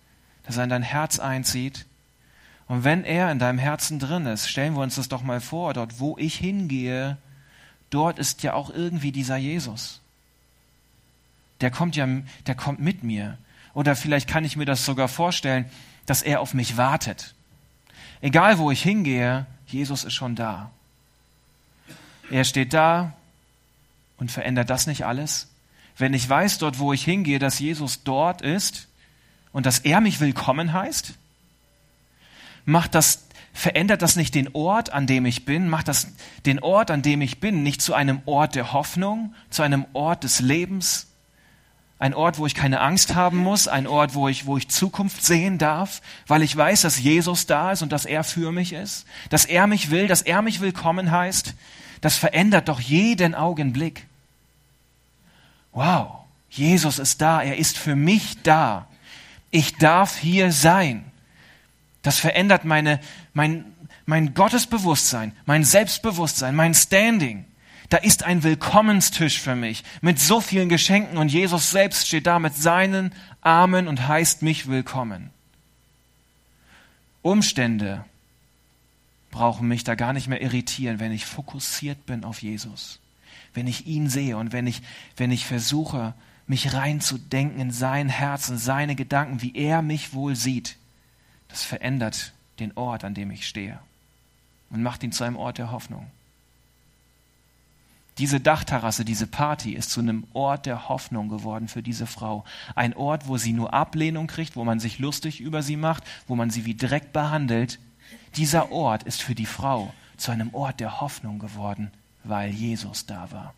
dass 0.43 0.57
er 0.57 0.65
in 0.65 0.69
dein 0.69 0.83
Herz 0.83 1.17
einzieht 1.17 1.85
und 2.71 2.85
wenn 2.85 3.03
er 3.03 3.29
in 3.31 3.37
deinem 3.37 3.57
Herzen 3.57 3.99
drin 3.99 4.25
ist, 4.25 4.47
stellen 4.47 4.75
wir 4.75 4.81
uns 4.81 4.95
das 4.95 5.09
doch 5.09 5.23
mal 5.23 5.41
vor, 5.41 5.73
dort 5.73 5.99
wo 5.99 6.17
ich 6.17 6.35
hingehe, 6.35 7.17
dort 7.89 8.17
ist 8.17 8.43
ja 8.43 8.53
auch 8.53 8.69
irgendwie 8.69 9.11
dieser 9.11 9.35
Jesus. 9.35 9.99
Der 11.59 11.69
kommt 11.69 11.97
ja, 11.97 12.07
der 12.47 12.55
kommt 12.55 12.79
mit 12.79 13.03
mir. 13.03 13.37
Oder 13.73 13.97
vielleicht 13.97 14.29
kann 14.29 14.45
ich 14.45 14.55
mir 14.55 14.63
das 14.63 14.85
sogar 14.85 15.09
vorstellen, 15.09 15.65
dass 16.05 16.21
er 16.21 16.39
auf 16.39 16.53
mich 16.53 16.77
wartet. 16.77 17.35
Egal 18.21 18.57
wo 18.57 18.71
ich 18.71 18.81
hingehe, 18.81 19.45
Jesus 19.67 20.05
ist 20.05 20.13
schon 20.13 20.35
da. 20.35 20.71
Er 22.29 22.45
steht 22.45 22.73
da 22.73 23.11
und 24.17 24.31
verändert 24.31 24.69
das 24.69 24.87
nicht 24.87 25.05
alles? 25.05 25.50
Wenn 26.01 26.15
ich 26.15 26.27
weiß 26.27 26.57
dort, 26.57 26.79
wo 26.79 26.93
ich 26.93 27.03
hingehe, 27.03 27.37
dass 27.37 27.59
Jesus 27.59 28.03
dort 28.03 28.41
ist 28.41 28.87
und 29.51 29.67
dass 29.67 29.77
er 29.77 30.01
mich 30.01 30.19
willkommen 30.19 30.73
heißt, 30.73 31.13
macht 32.65 32.95
das, 32.95 33.27
verändert 33.53 34.01
das 34.01 34.15
nicht 34.15 34.33
den 34.33 34.49
Ort, 34.53 34.91
an 34.91 35.05
dem 35.05 35.27
ich 35.27 35.45
bin, 35.45 35.69
macht 35.69 35.87
das 35.87 36.07
den 36.47 36.57
Ort, 36.57 36.89
an 36.89 37.03
dem 37.03 37.21
ich 37.21 37.39
bin, 37.39 37.61
nicht 37.61 37.83
zu 37.83 37.93
einem 37.93 38.23
Ort 38.25 38.55
der 38.55 38.73
Hoffnung, 38.73 39.35
zu 39.51 39.61
einem 39.61 39.85
Ort 39.93 40.23
des 40.23 40.39
Lebens, 40.39 41.05
ein 41.99 42.15
Ort, 42.15 42.39
wo 42.39 42.47
ich 42.47 42.55
keine 42.55 42.81
Angst 42.81 43.13
haben 43.13 43.37
muss, 43.37 43.67
ein 43.67 43.85
Ort, 43.85 44.15
wo 44.15 44.27
ich, 44.27 44.47
wo 44.47 44.57
ich 44.57 44.69
Zukunft 44.69 45.23
sehen 45.23 45.59
darf, 45.59 46.01
weil 46.25 46.41
ich 46.41 46.57
weiß, 46.57 46.81
dass 46.81 46.99
Jesus 46.99 47.45
da 47.45 47.73
ist 47.73 47.83
und 47.83 47.91
dass 47.91 48.05
er 48.05 48.23
für 48.23 48.51
mich 48.51 48.73
ist, 48.73 49.05
dass 49.29 49.45
er 49.45 49.67
mich 49.67 49.91
will, 49.91 50.07
dass 50.07 50.23
er 50.23 50.41
mich 50.41 50.61
willkommen 50.61 51.11
heißt. 51.11 51.53
Das 52.01 52.17
verändert 52.17 52.69
doch 52.69 52.79
jeden 52.79 53.35
Augenblick. 53.35 54.07
Wow, 55.71 56.25
Jesus 56.49 56.99
ist 56.99 57.21
da, 57.21 57.41
er 57.41 57.57
ist 57.57 57.77
für 57.77 57.95
mich 57.95 58.41
da. 58.43 58.87
Ich 59.51 59.77
darf 59.77 60.17
hier 60.17 60.51
sein. 60.51 61.11
Das 62.01 62.19
verändert 62.19 62.65
meine, 62.65 62.99
mein, 63.33 63.65
mein 64.05 64.33
Gottesbewusstsein, 64.33 65.33
mein 65.45 65.63
Selbstbewusstsein, 65.63 66.55
mein 66.55 66.73
Standing. 66.73 67.45
Da 67.89 67.97
ist 67.97 68.23
ein 68.23 68.43
Willkommenstisch 68.43 69.39
für 69.39 69.55
mich 69.55 69.83
mit 69.99 70.17
so 70.17 70.39
vielen 70.39 70.69
Geschenken 70.69 71.17
und 71.17 71.29
Jesus 71.29 71.71
selbst 71.71 72.07
steht 72.07 72.25
da 72.25 72.39
mit 72.39 72.55
seinen 72.55 73.13
Armen 73.41 73.89
und 73.89 74.07
heißt 74.07 74.43
mich 74.43 74.67
willkommen. 74.69 75.29
Umstände 77.21 78.05
brauchen 79.29 79.67
mich 79.67 79.83
da 79.83 79.95
gar 79.95 80.13
nicht 80.13 80.29
mehr 80.29 80.41
irritieren, 80.41 81.01
wenn 81.01 81.11
ich 81.11 81.25
fokussiert 81.25 82.05
bin 82.05 82.23
auf 82.23 82.41
Jesus, 82.41 83.00
wenn 83.53 83.67
ich 83.67 83.87
ihn 83.87 84.09
sehe 84.09 84.37
und 84.37 84.53
wenn 84.53 84.67
ich, 84.67 84.81
wenn 85.17 85.31
ich 85.31 85.45
versuche, 85.45 86.13
mich 86.47 86.73
reinzudenken 86.73 87.59
in 87.59 87.71
sein 87.71 88.09
Herz 88.09 88.49
und 88.49 88.57
seine 88.57 88.95
Gedanken, 88.95 89.41
wie 89.41 89.55
er 89.55 89.81
mich 89.81 90.13
wohl 90.13 90.35
sieht. 90.35 90.77
Das 91.47 91.63
verändert 91.63 92.33
den 92.59 92.75
Ort, 92.77 93.03
an 93.03 93.13
dem 93.13 93.31
ich 93.31 93.47
stehe 93.47 93.79
und 94.69 94.83
macht 94.83 95.03
ihn 95.03 95.11
zu 95.11 95.23
einem 95.23 95.35
Ort 95.35 95.57
der 95.57 95.71
Hoffnung. 95.71 96.07
Diese 98.17 98.39
Dachterrasse, 98.39 99.05
diese 99.05 99.25
Party 99.25 99.73
ist 99.73 99.89
zu 99.89 99.99
einem 99.99 100.25
Ort 100.33 100.65
der 100.65 100.89
Hoffnung 100.89 101.29
geworden 101.29 101.67
für 101.67 101.81
diese 101.81 102.05
Frau. 102.05 102.43
Ein 102.75 102.93
Ort, 102.95 103.27
wo 103.27 103.37
sie 103.37 103.53
nur 103.53 103.73
Ablehnung 103.73 104.27
kriegt, 104.27 104.55
wo 104.55 104.63
man 104.63 104.79
sich 104.79 104.99
lustig 104.99 105.39
über 105.39 105.63
sie 105.63 105.77
macht, 105.77 106.03
wo 106.27 106.35
man 106.35 106.49
sie 106.49 106.65
wie 106.65 106.75
Dreck 106.75 107.13
behandelt. 107.13 107.79
Dieser 108.35 108.71
Ort 108.71 109.03
ist 109.03 109.21
für 109.21 109.35
die 109.35 109.45
Frau 109.45 109.93
zu 110.17 110.31
einem 110.31 110.53
Ort 110.53 110.79
der 110.79 111.01
Hoffnung 111.01 111.39
geworden, 111.39 111.91
weil 112.23 112.51
Jesus 112.51 113.05
da 113.05 113.31
war. 113.31 113.53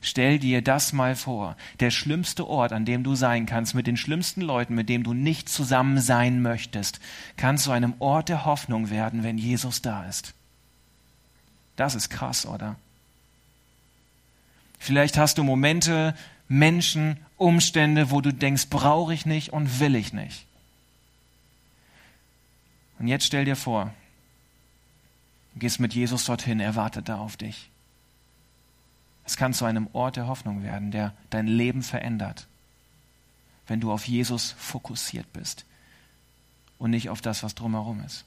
Stell 0.00 0.38
dir 0.38 0.62
das 0.62 0.92
mal 0.92 1.16
vor. 1.16 1.56
Der 1.80 1.90
schlimmste 1.90 2.46
Ort, 2.46 2.72
an 2.72 2.84
dem 2.84 3.02
du 3.02 3.14
sein 3.14 3.46
kannst, 3.46 3.74
mit 3.74 3.86
den 3.86 3.96
schlimmsten 3.96 4.40
Leuten, 4.40 4.74
mit 4.74 4.88
denen 4.88 5.04
du 5.04 5.14
nicht 5.14 5.48
zusammen 5.48 6.00
sein 6.00 6.42
möchtest, 6.42 7.00
kann 7.36 7.58
zu 7.58 7.70
einem 7.70 7.94
Ort 7.98 8.28
der 8.28 8.44
Hoffnung 8.44 8.90
werden, 8.90 9.22
wenn 9.22 9.38
Jesus 9.38 9.82
da 9.82 10.04
ist. 10.04 10.34
Das 11.76 11.94
ist 11.94 12.08
krass, 12.08 12.46
oder? 12.46 12.76
Vielleicht 14.78 15.18
hast 15.18 15.38
du 15.38 15.44
Momente, 15.44 16.14
Menschen, 16.48 17.18
Umstände, 17.36 18.10
wo 18.10 18.20
du 18.20 18.32
denkst, 18.32 18.68
brauche 18.70 19.12
ich 19.12 19.26
nicht 19.26 19.52
und 19.52 19.80
will 19.80 19.94
ich 19.94 20.12
nicht. 20.12 20.46
Und 22.98 23.08
jetzt 23.08 23.26
stell 23.26 23.44
dir 23.44 23.56
vor, 23.56 23.92
du 25.56 25.60
gehst 25.60 25.80
mit 25.80 25.94
Jesus 25.94 26.26
dorthin, 26.26 26.60
er 26.60 26.74
wartet 26.74 27.08
da 27.08 27.16
auf 27.16 27.38
dich. 27.38 27.70
Es 29.24 29.38
kann 29.38 29.54
zu 29.54 29.64
einem 29.64 29.88
Ort 29.94 30.16
der 30.16 30.26
Hoffnung 30.26 30.62
werden, 30.62 30.90
der 30.90 31.14
dein 31.30 31.46
Leben 31.46 31.82
verändert, 31.82 32.46
wenn 33.66 33.80
du 33.80 33.90
auf 33.90 34.06
Jesus 34.06 34.54
fokussiert 34.58 35.32
bist 35.32 35.64
und 36.78 36.90
nicht 36.90 37.08
auf 37.08 37.22
das, 37.22 37.42
was 37.42 37.54
drumherum 37.54 38.04
ist. 38.04 38.26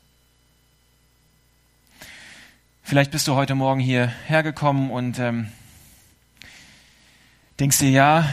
Vielleicht 2.82 3.12
bist 3.12 3.28
du 3.28 3.36
heute 3.36 3.54
Morgen 3.54 3.80
hier 3.80 4.08
hergekommen 4.08 4.90
und 4.90 5.20
ähm, 5.20 5.52
denkst 7.60 7.78
dir, 7.78 7.92
ja, 7.92 8.28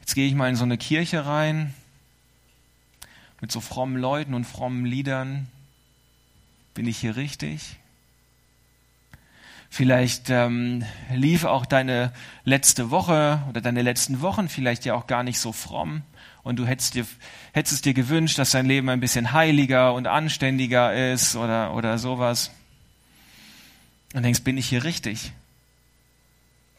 jetzt 0.00 0.16
gehe 0.16 0.26
ich 0.26 0.34
mal 0.34 0.48
in 0.48 0.56
so 0.56 0.64
eine 0.64 0.76
Kirche 0.76 1.24
rein 1.24 1.72
mit 3.40 3.52
so 3.52 3.60
frommen 3.60 3.96
Leuten 3.96 4.34
und 4.34 4.44
frommen 4.44 4.86
Liedern. 4.86 5.46
Bin 6.76 6.86
ich 6.86 6.98
hier 6.98 7.16
richtig? 7.16 7.78
Vielleicht 9.70 10.28
ähm, 10.28 10.84
lief 11.10 11.44
auch 11.44 11.64
deine 11.64 12.12
letzte 12.44 12.90
Woche 12.90 13.42
oder 13.48 13.62
deine 13.62 13.80
letzten 13.80 14.20
Wochen 14.20 14.50
vielleicht 14.50 14.84
ja 14.84 14.92
auch 14.92 15.06
gar 15.06 15.22
nicht 15.22 15.40
so 15.40 15.52
fromm 15.52 16.02
und 16.42 16.56
du 16.56 16.66
hättest, 16.66 16.92
dir, 16.94 17.06
hättest 17.52 17.76
es 17.76 17.80
dir 17.80 17.94
gewünscht, 17.94 18.38
dass 18.38 18.50
dein 18.50 18.66
Leben 18.66 18.90
ein 18.90 19.00
bisschen 19.00 19.32
heiliger 19.32 19.94
und 19.94 20.06
anständiger 20.06 21.12
ist 21.12 21.34
oder, 21.34 21.72
oder 21.74 21.96
sowas. 21.96 22.50
Und 24.12 24.22
denkst, 24.22 24.42
bin 24.42 24.58
ich 24.58 24.68
hier 24.68 24.84
richtig? 24.84 25.32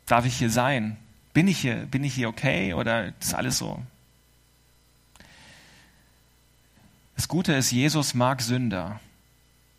Darf 0.05 0.27
ich 0.27 0.37
hier 0.37 0.51
sein? 0.51 0.95
Bin 1.33 1.47
ich 1.47 1.57
hier, 1.57 1.87
bin 1.87 2.03
ich 2.03 2.13
hier 2.13 2.29
okay 2.29 2.75
oder 2.75 3.13
ist 3.19 3.33
alles 3.33 3.57
so? 3.57 3.81
Das 7.15 7.27
Gute 7.27 7.53
ist, 7.53 7.71
Jesus 7.71 8.13
mag 8.13 8.43
Sünder. 8.43 8.99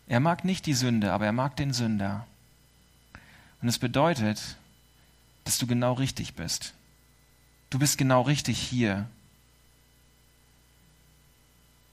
Er 0.09 0.19
mag 0.19 0.43
nicht 0.43 0.65
die 0.65 0.73
Sünde, 0.73 1.13
aber 1.13 1.27
er 1.27 1.31
mag 1.31 1.55
den 1.55 1.71
Sünder. 1.71 2.25
Und 3.61 3.69
es 3.69 3.77
bedeutet, 3.77 4.57
dass 5.43 5.59
du 5.59 5.67
genau 5.67 5.93
richtig 5.93 6.33
bist. 6.33 6.73
Du 7.69 7.77
bist 7.77 7.97
genau 7.99 8.23
richtig 8.23 8.59
hier. 8.59 9.07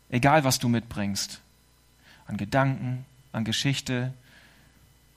Egal, 0.08 0.44
was 0.44 0.58
du 0.58 0.68
mitbringst. 0.68 1.40
An 2.26 2.38
Gedanken, 2.38 3.04
an 3.32 3.44
Geschichte, 3.44 4.14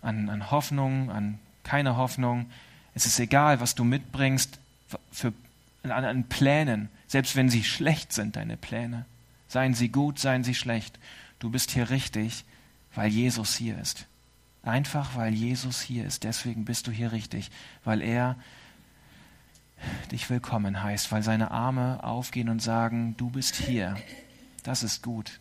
an, 0.02 0.30
an 0.30 0.52
Hoffnung, 0.52 1.10
an 1.10 1.40
keine 1.64 1.96
Hoffnung. 1.96 2.52
Es 2.96 3.06
ist 3.06 3.20
egal, 3.20 3.62
was 3.62 3.76
du 3.76 3.86
mitbringst 3.86 4.60
für, 5.12 5.34
an, 5.84 5.92
an 6.04 6.24
Plänen, 6.26 6.90
selbst 7.08 7.38
wenn 7.38 7.50
sie 7.50 7.64
schlecht 7.64 8.12
sind, 8.12 8.36
deine 8.36 8.58
Pläne. 8.58 9.06
Seien 9.48 9.74
sie 9.74 9.88
gut, 9.88 10.20
seien 10.20 10.44
sie 10.44 10.56
schlecht. 10.56 11.00
Du 11.40 11.50
bist 11.50 11.72
hier 11.72 11.90
richtig, 11.90 12.44
weil 12.96 13.10
Jesus 13.10 13.56
hier 13.56 13.78
ist. 13.78 14.08
Einfach 14.64 15.16
weil 15.16 15.34
Jesus 15.34 15.82
hier 15.82 16.06
ist. 16.06 16.24
Deswegen 16.24 16.66
bist 16.66 16.88
du 16.88 16.92
hier 16.92 17.12
richtig, 17.12 17.50
weil 17.84 18.02
er 18.02 18.36
dich 20.12 20.30
willkommen 20.30 20.84
heißt, 20.84 21.12
weil 21.12 21.24
seine 21.24 21.52
Arme 21.52 22.04
aufgehen 22.04 22.50
und 22.50 22.62
sagen, 22.62 23.16
du 23.18 23.30
bist 23.30 23.56
hier. 23.56 23.96
Das 24.64 24.84
ist 24.84 25.02
gut. 25.02 25.40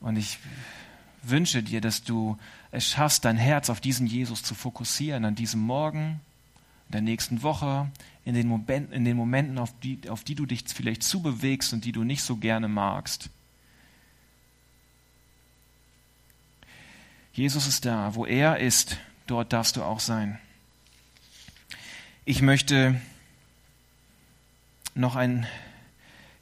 Und 0.00 0.16
ich 0.16 0.38
wünsche 1.22 1.62
dir, 1.62 1.80
dass 1.80 2.02
du 2.02 2.38
es 2.70 2.86
schaffst, 2.86 3.24
dein 3.24 3.36
Herz 3.36 3.70
auf 3.70 3.80
diesen 3.80 4.06
Jesus 4.06 4.42
zu 4.42 4.54
fokussieren, 4.54 5.24
an 5.24 5.34
diesem 5.34 5.60
Morgen, 5.60 6.20
in 6.88 6.92
der 6.92 7.02
nächsten 7.02 7.42
Woche, 7.42 7.88
in 8.24 8.34
den, 8.34 8.48
Momenten, 8.48 8.92
in 8.92 9.04
den 9.04 9.16
Momenten 9.16 9.58
auf, 9.58 9.72
die, 9.80 10.08
auf 10.08 10.24
die 10.24 10.34
du 10.34 10.46
dich 10.46 10.64
vielleicht 10.66 11.02
zubewegst 11.02 11.72
und 11.72 11.84
die 11.84 11.92
du 11.92 12.02
nicht 12.04 12.22
so 12.22 12.36
gerne 12.36 12.68
magst. 12.68 13.30
Jesus 17.32 17.66
ist 17.66 17.84
da. 17.84 18.14
Wo 18.14 18.26
er 18.26 18.58
ist, 18.58 18.96
dort 19.26 19.52
darfst 19.52 19.76
du 19.76 19.82
auch 19.82 20.00
sein. 20.00 20.38
Ich 22.24 22.42
möchte 22.42 23.00
noch 24.94 25.16
ein, 25.16 25.46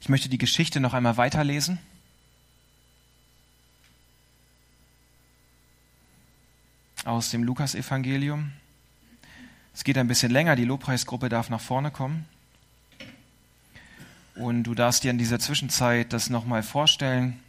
ich 0.01 0.09
möchte 0.09 0.29
die 0.29 0.37
Geschichte 0.37 0.79
noch 0.79 0.93
einmal 0.93 1.17
weiterlesen. 1.17 1.79
Aus 7.05 7.29
dem 7.29 7.43
Lukasevangelium. 7.43 8.51
Es 9.73 9.83
geht 9.83 9.97
ein 9.97 10.07
bisschen 10.07 10.31
länger, 10.31 10.55
die 10.55 10.65
Lobpreisgruppe 10.65 11.29
darf 11.29 11.49
nach 11.49 11.61
vorne 11.61 11.91
kommen. 11.91 12.25
Und 14.35 14.63
du 14.63 14.73
darfst 14.73 15.03
dir 15.03 15.11
in 15.11 15.17
dieser 15.17 15.39
Zwischenzeit 15.39 16.11
das 16.13 16.29
nochmal 16.29 16.63
vorstellen, 16.63 17.39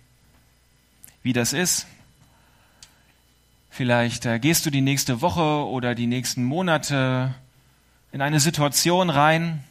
wie 1.22 1.32
das 1.32 1.52
ist, 1.52 1.86
Vielleicht 3.70 4.26
äh, 4.26 4.40
gehst 4.40 4.66
du 4.66 4.70
die 4.70 4.80
nächste 4.80 5.22
Woche 5.22 5.66
oder 5.66 5.94
die 5.94 6.08
nächsten 6.08 6.42
Monate 6.42 7.32
in 8.10 8.20
eine 8.20 8.40
Situation 8.40 9.10
rein, 9.10 9.62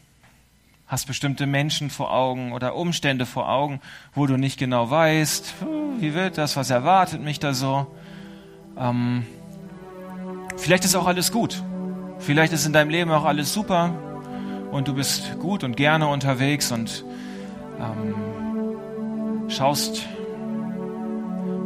hast 0.88 1.06
bestimmte 1.06 1.46
Menschen 1.46 1.90
vor 1.90 2.14
Augen 2.14 2.54
oder 2.54 2.76
Umstände 2.76 3.26
vor 3.26 3.50
Augen, 3.50 3.82
wo 4.16 4.26
du 4.26 4.38
nicht 4.38 4.58
genau 4.58 4.90
weißt, 4.90 5.54
wie 6.00 6.14
wird 6.14 6.38
das, 6.38 6.56
was 6.56 6.70
erwartet 6.70 7.22
mich 7.22 7.40
da 7.40 7.54
so. 7.54 7.88
Ähm, 8.78 9.26
vielleicht 10.56 10.86
ist 10.86 10.96
auch 10.96 11.06
alles 11.06 11.34
gut. 11.34 11.62
Vielleicht 12.20 12.54
ist 12.54 12.66
in 12.66 12.72
deinem 12.74 12.90
Leben 12.90 13.12
auch 13.12 13.26
alles 13.26 13.54
super 13.54 13.94
und 14.72 14.88
du 14.88 14.94
bist 14.94 15.38
gut 15.40 15.66
und 15.66 15.76
gerne 15.76 16.08
unterwegs 16.08 16.72
und 16.72 17.04
ähm, 17.80 18.16
schaust 19.50 20.08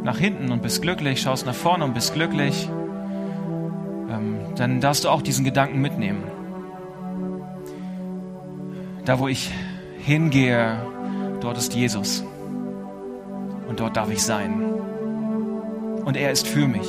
nach 0.04 0.18
hinten 0.18 0.52
und 0.52 0.62
bist 0.62 0.82
glücklich, 0.82 1.22
schaust 1.22 1.46
nach 1.46 1.54
vorne 1.54 1.84
und 1.84 1.94
bist 1.94 2.12
glücklich, 2.12 2.68
ähm, 4.10 4.38
dann 4.54 4.80
darfst 4.80 5.04
du 5.04 5.08
auch 5.08 5.22
diesen 5.22 5.44
Gedanken 5.44 5.80
mitnehmen. 5.80 6.22
Da, 9.04 9.18
wo 9.18 9.28
ich 9.28 9.50
hingehe, 9.98 10.78
dort 11.40 11.58
ist 11.58 11.74
Jesus. 11.74 12.24
Und 13.68 13.80
dort 13.80 13.96
darf 13.96 14.10
ich 14.10 14.22
sein. 14.22 14.62
Und 16.04 16.16
er 16.16 16.30
ist 16.30 16.46
für 16.46 16.68
mich. 16.68 16.88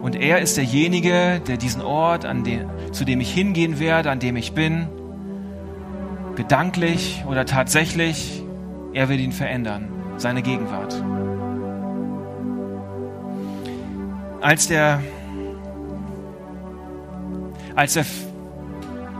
Und 0.00 0.14
er 0.14 0.40
ist 0.40 0.56
derjenige, 0.56 1.40
der 1.46 1.56
diesen 1.56 1.82
Ort, 1.82 2.22
den, 2.22 2.66
zu 2.92 3.04
dem 3.04 3.20
ich 3.20 3.32
hingehen 3.34 3.80
werde, 3.80 4.10
an 4.10 4.20
dem 4.20 4.36
ich 4.36 4.52
bin, 4.52 4.86
gedanklich 6.36 7.24
oder 7.28 7.46
tatsächlich, 7.46 8.42
er 8.92 9.08
will 9.08 9.18
ihn 9.18 9.32
verändern, 9.32 9.88
seine 10.16 10.42
Gegenwart. 10.42 11.02
Als 14.46 14.68
der, 14.68 15.00
als 17.74 17.94
der, 17.94 18.04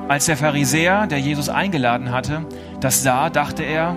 als 0.07 0.27
der 0.27 0.37
Pharisäer, 0.37 1.09
der 1.09 1.19
Jesus 1.19 1.49
eingeladen 1.49 2.13
hatte, 2.13 2.47
das 2.81 3.03
sah, 3.03 3.29
dachte 3.29 3.65
er, 3.65 3.97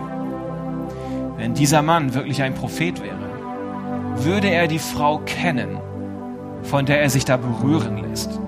wenn 1.37 1.53
dieser 1.53 1.83
Mann 1.83 2.15
wirklich 2.15 2.41
ein 2.41 2.55
Prophet 2.55 3.03
wäre, 3.03 3.29
würde 4.15 4.49
er 4.49 4.67
die 4.67 4.79
Frau 4.79 5.19
kennen, 5.19 5.77
von 6.63 6.87
der 6.87 6.99
er 7.03 7.11
sich 7.11 7.25
da 7.25 7.37
berühren 7.37 7.97
lässt. 8.09 8.39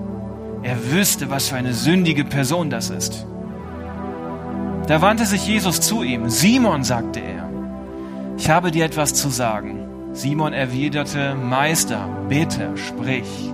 Er 0.64 0.90
wüsste, 0.90 1.30
was 1.30 1.50
für 1.50 1.56
eine 1.56 1.74
sündige 1.74 2.24
Person 2.24 2.68
das 2.68 2.90
ist. 2.90 3.28
Da 4.88 5.00
wandte 5.00 5.24
sich 5.24 5.46
Jesus 5.46 5.80
zu 5.80 6.02
ihm. 6.02 6.28
Simon, 6.30 6.82
sagte 6.82 7.20
er, 7.20 7.48
ich 8.36 8.50
habe 8.50 8.72
dir 8.72 8.84
etwas 8.86 9.14
zu 9.14 9.28
sagen. 9.28 9.81
Simon 10.12 10.52
erwiderte, 10.52 11.34
Meister, 11.34 12.06
bitte, 12.28 12.76
sprich. 12.76 13.50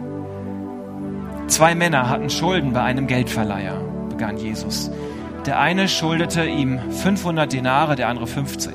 Zwei 1.46 1.76
Männer 1.76 2.10
hatten 2.10 2.30
Schulden 2.30 2.72
bei 2.72 2.82
einem 2.82 3.06
Geldverleiher, 3.06 3.80
begann 4.10 4.36
Jesus. 4.38 4.90
Der 5.46 5.60
eine 5.60 5.88
schuldete 5.88 6.44
ihm 6.46 6.80
500 6.90 7.52
Denare, 7.52 7.94
der 7.94 8.08
andere 8.08 8.26
50. 8.26 8.74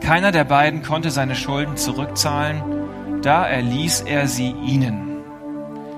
Keiner 0.00 0.32
der 0.32 0.44
beiden 0.44 0.82
konnte 0.82 1.10
seine 1.10 1.36
Schulden 1.36 1.76
zurückzahlen, 1.76 2.62
da 3.22 3.46
erließ 3.46 4.00
er 4.00 4.26
sie 4.26 4.54
ihnen. 4.66 5.18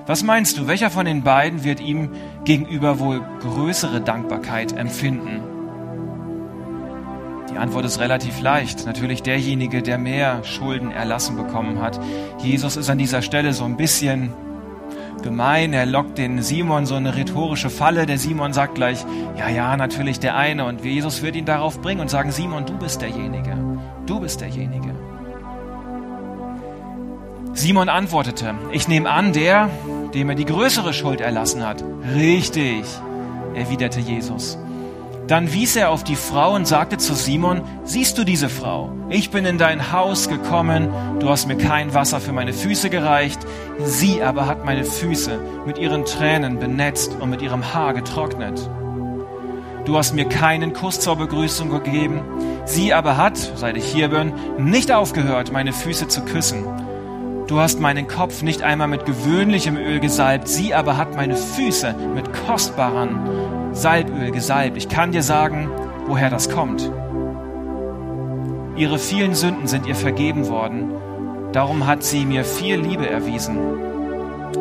Was 0.06 0.24
meinst 0.24 0.58
du, 0.58 0.66
welcher 0.66 0.90
von 0.90 1.06
den 1.06 1.22
beiden 1.22 1.62
wird 1.62 1.80
ihm 1.80 2.10
gegenüber 2.44 2.98
wohl 2.98 3.22
größere 3.40 4.00
Dankbarkeit 4.00 4.76
empfinden? 4.76 5.51
Antwort 7.62 7.84
ist 7.84 8.00
relativ 8.00 8.40
leicht. 8.40 8.86
Natürlich 8.86 9.22
derjenige, 9.22 9.82
der 9.82 9.96
mehr 9.96 10.42
Schulden 10.42 10.90
erlassen 10.90 11.36
bekommen 11.36 11.80
hat. 11.80 12.00
Jesus 12.42 12.76
ist 12.76 12.90
an 12.90 12.98
dieser 12.98 13.22
Stelle 13.22 13.52
so 13.52 13.64
ein 13.64 13.76
bisschen 13.76 14.32
gemein. 15.22 15.72
Er 15.72 15.86
lockt 15.86 16.18
den 16.18 16.42
Simon 16.42 16.86
so 16.86 16.96
eine 16.96 17.14
rhetorische 17.14 17.70
Falle. 17.70 18.04
Der 18.04 18.18
Simon 18.18 18.52
sagt 18.52 18.74
gleich, 18.74 19.06
ja, 19.38 19.48
ja, 19.48 19.76
natürlich 19.76 20.18
der 20.18 20.36
eine. 20.36 20.64
Und 20.64 20.84
Jesus 20.84 21.22
wird 21.22 21.36
ihn 21.36 21.44
darauf 21.44 21.80
bringen 21.80 22.00
und 22.00 22.10
sagen, 22.10 22.32
Simon, 22.32 22.66
du 22.66 22.76
bist 22.76 23.00
derjenige. 23.00 23.56
Du 24.06 24.18
bist 24.18 24.40
derjenige. 24.40 24.92
Simon 27.54 27.88
antwortete, 27.88 28.56
ich 28.72 28.88
nehme 28.88 29.08
an, 29.08 29.32
der, 29.32 29.70
dem 30.14 30.30
er 30.30 30.34
die 30.34 30.46
größere 30.46 30.92
Schuld 30.92 31.20
erlassen 31.20 31.64
hat. 31.64 31.84
Richtig, 32.12 32.82
erwiderte 33.54 34.00
Jesus. 34.00 34.58
Dann 35.28 35.52
wies 35.52 35.76
er 35.76 35.90
auf 35.90 36.02
die 36.02 36.16
Frau 36.16 36.54
und 36.54 36.66
sagte 36.66 36.98
zu 36.98 37.14
Simon, 37.14 37.62
siehst 37.84 38.18
du 38.18 38.24
diese 38.24 38.48
Frau? 38.48 38.90
Ich 39.08 39.30
bin 39.30 39.44
in 39.44 39.56
dein 39.56 39.92
Haus 39.92 40.28
gekommen, 40.28 40.92
du 41.20 41.28
hast 41.28 41.46
mir 41.46 41.56
kein 41.56 41.94
Wasser 41.94 42.20
für 42.20 42.32
meine 42.32 42.52
Füße 42.52 42.90
gereicht, 42.90 43.40
sie 43.84 44.22
aber 44.22 44.46
hat 44.46 44.64
meine 44.64 44.84
Füße 44.84 45.38
mit 45.64 45.78
ihren 45.78 46.04
Tränen 46.04 46.58
benetzt 46.58 47.16
und 47.20 47.30
mit 47.30 47.40
ihrem 47.40 47.72
Haar 47.72 47.94
getrocknet. 47.94 48.68
Du 49.84 49.96
hast 49.96 50.14
mir 50.14 50.28
keinen 50.28 50.72
Kuss 50.72 50.98
zur 50.98 51.16
Begrüßung 51.16 51.70
gegeben, 51.70 52.22
sie 52.64 52.92
aber 52.92 53.16
hat, 53.16 53.36
seit 53.56 53.76
ich 53.76 53.84
hier 53.84 54.08
bin, 54.08 54.32
nicht 54.58 54.90
aufgehört, 54.90 55.52
meine 55.52 55.72
Füße 55.72 56.08
zu 56.08 56.24
küssen. 56.24 56.64
Du 57.48 57.58
hast 57.58 57.80
meinen 57.80 58.06
Kopf 58.06 58.42
nicht 58.42 58.62
einmal 58.62 58.88
mit 58.88 59.04
gewöhnlichem 59.04 59.76
Öl 59.76 60.00
gesalbt, 60.00 60.48
sie 60.48 60.74
aber 60.74 60.96
hat 60.96 61.16
meine 61.16 61.36
Füße 61.36 61.94
mit 62.14 62.32
kostbaren 62.32 63.72
Salböl 63.72 64.30
gesalbt. 64.30 64.76
Ich 64.76 64.88
kann 64.88 65.12
dir 65.12 65.22
sagen, 65.22 65.68
woher 66.06 66.30
das 66.30 66.48
kommt. 66.48 66.90
Ihre 68.76 68.98
vielen 68.98 69.34
Sünden 69.34 69.66
sind 69.66 69.86
ihr 69.86 69.94
vergeben 69.94 70.48
worden, 70.48 70.92
darum 71.52 71.86
hat 71.86 72.02
sie 72.04 72.24
mir 72.24 72.44
viel 72.44 72.76
Liebe 72.76 73.08
erwiesen. 73.08 73.58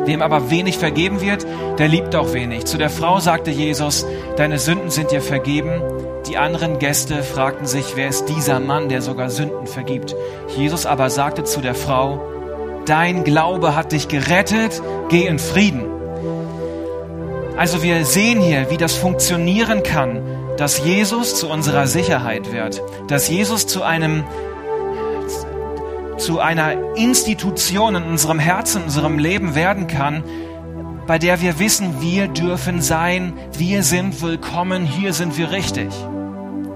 Wem 0.04 0.20
aber 0.20 0.50
wenig 0.50 0.78
vergeben 0.78 1.20
wird, 1.20 1.46
der 1.78 1.88
liebt 1.88 2.16
auch 2.16 2.32
wenig. 2.32 2.64
Zu 2.64 2.76
der 2.76 2.90
Frau 2.90 3.20
sagte 3.20 3.50
Jesus, 3.50 4.04
deine 4.36 4.58
Sünden 4.58 4.90
sind 4.90 5.12
dir 5.12 5.22
vergeben. 5.22 5.80
Die 6.26 6.36
anderen 6.36 6.78
Gäste 6.78 7.22
fragten 7.22 7.66
sich, 7.66 7.94
wer 7.94 8.08
ist 8.08 8.26
dieser 8.26 8.58
Mann, 8.58 8.88
der 8.88 9.02
sogar 9.02 9.30
Sünden 9.30 9.66
vergibt? 9.66 10.14
Jesus 10.56 10.86
aber 10.86 11.08
sagte 11.10 11.44
zu 11.44 11.60
der 11.60 11.74
Frau, 11.74 12.31
dein 12.86 13.24
Glaube 13.24 13.74
hat 13.74 13.92
dich 13.92 14.08
gerettet, 14.08 14.82
geh 15.08 15.26
in 15.26 15.38
Frieden. 15.38 15.84
Also 17.56 17.82
wir 17.82 18.04
sehen 18.04 18.40
hier, 18.40 18.70
wie 18.70 18.76
das 18.76 18.94
funktionieren 18.94 19.82
kann, 19.82 20.22
dass 20.56 20.84
Jesus 20.84 21.34
zu 21.34 21.48
unserer 21.48 21.86
Sicherheit 21.86 22.52
wird, 22.52 22.82
dass 23.08 23.28
Jesus 23.28 23.66
zu 23.66 23.82
einem 23.82 24.24
zu 26.18 26.38
einer 26.38 26.94
Institution 26.94 27.96
in 27.96 28.04
unserem 28.04 28.38
Herzen, 28.38 28.78
in 28.78 28.84
unserem 28.84 29.18
Leben 29.18 29.56
werden 29.56 29.88
kann, 29.88 30.22
bei 31.06 31.18
der 31.18 31.40
wir 31.40 31.58
wissen, 31.58 32.00
wir 32.00 32.28
dürfen 32.28 32.80
sein, 32.80 33.32
wir 33.58 33.82
sind 33.82 34.22
willkommen, 34.22 34.84
hier 34.84 35.12
sind 35.14 35.36
wir 35.36 35.50
richtig. 35.50 35.88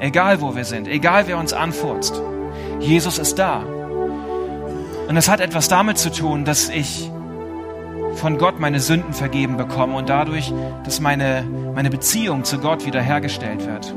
Egal 0.00 0.40
wo 0.40 0.56
wir 0.56 0.64
sind, 0.64 0.88
egal 0.88 1.28
wer 1.28 1.38
uns 1.38 1.52
anfurzt. 1.52 2.20
Jesus 2.80 3.18
ist 3.18 3.38
da. 3.38 3.62
Und 5.08 5.14
das 5.14 5.28
hat 5.28 5.40
etwas 5.40 5.68
damit 5.68 5.98
zu 5.98 6.10
tun, 6.10 6.44
dass 6.44 6.68
ich 6.68 7.10
von 8.16 8.38
Gott 8.38 8.58
meine 8.58 8.80
Sünden 8.80 9.12
vergeben 9.12 9.56
bekomme 9.56 9.94
und 9.94 10.08
dadurch, 10.08 10.52
dass 10.84 11.00
meine, 11.00 11.44
meine 11.74 11.90
Beziehung 11.90 12.44
zu 12.44 12.58
Gott 12.58 12.86
wiederhergestellt 12.86 13.66
wird. 13.66 13.94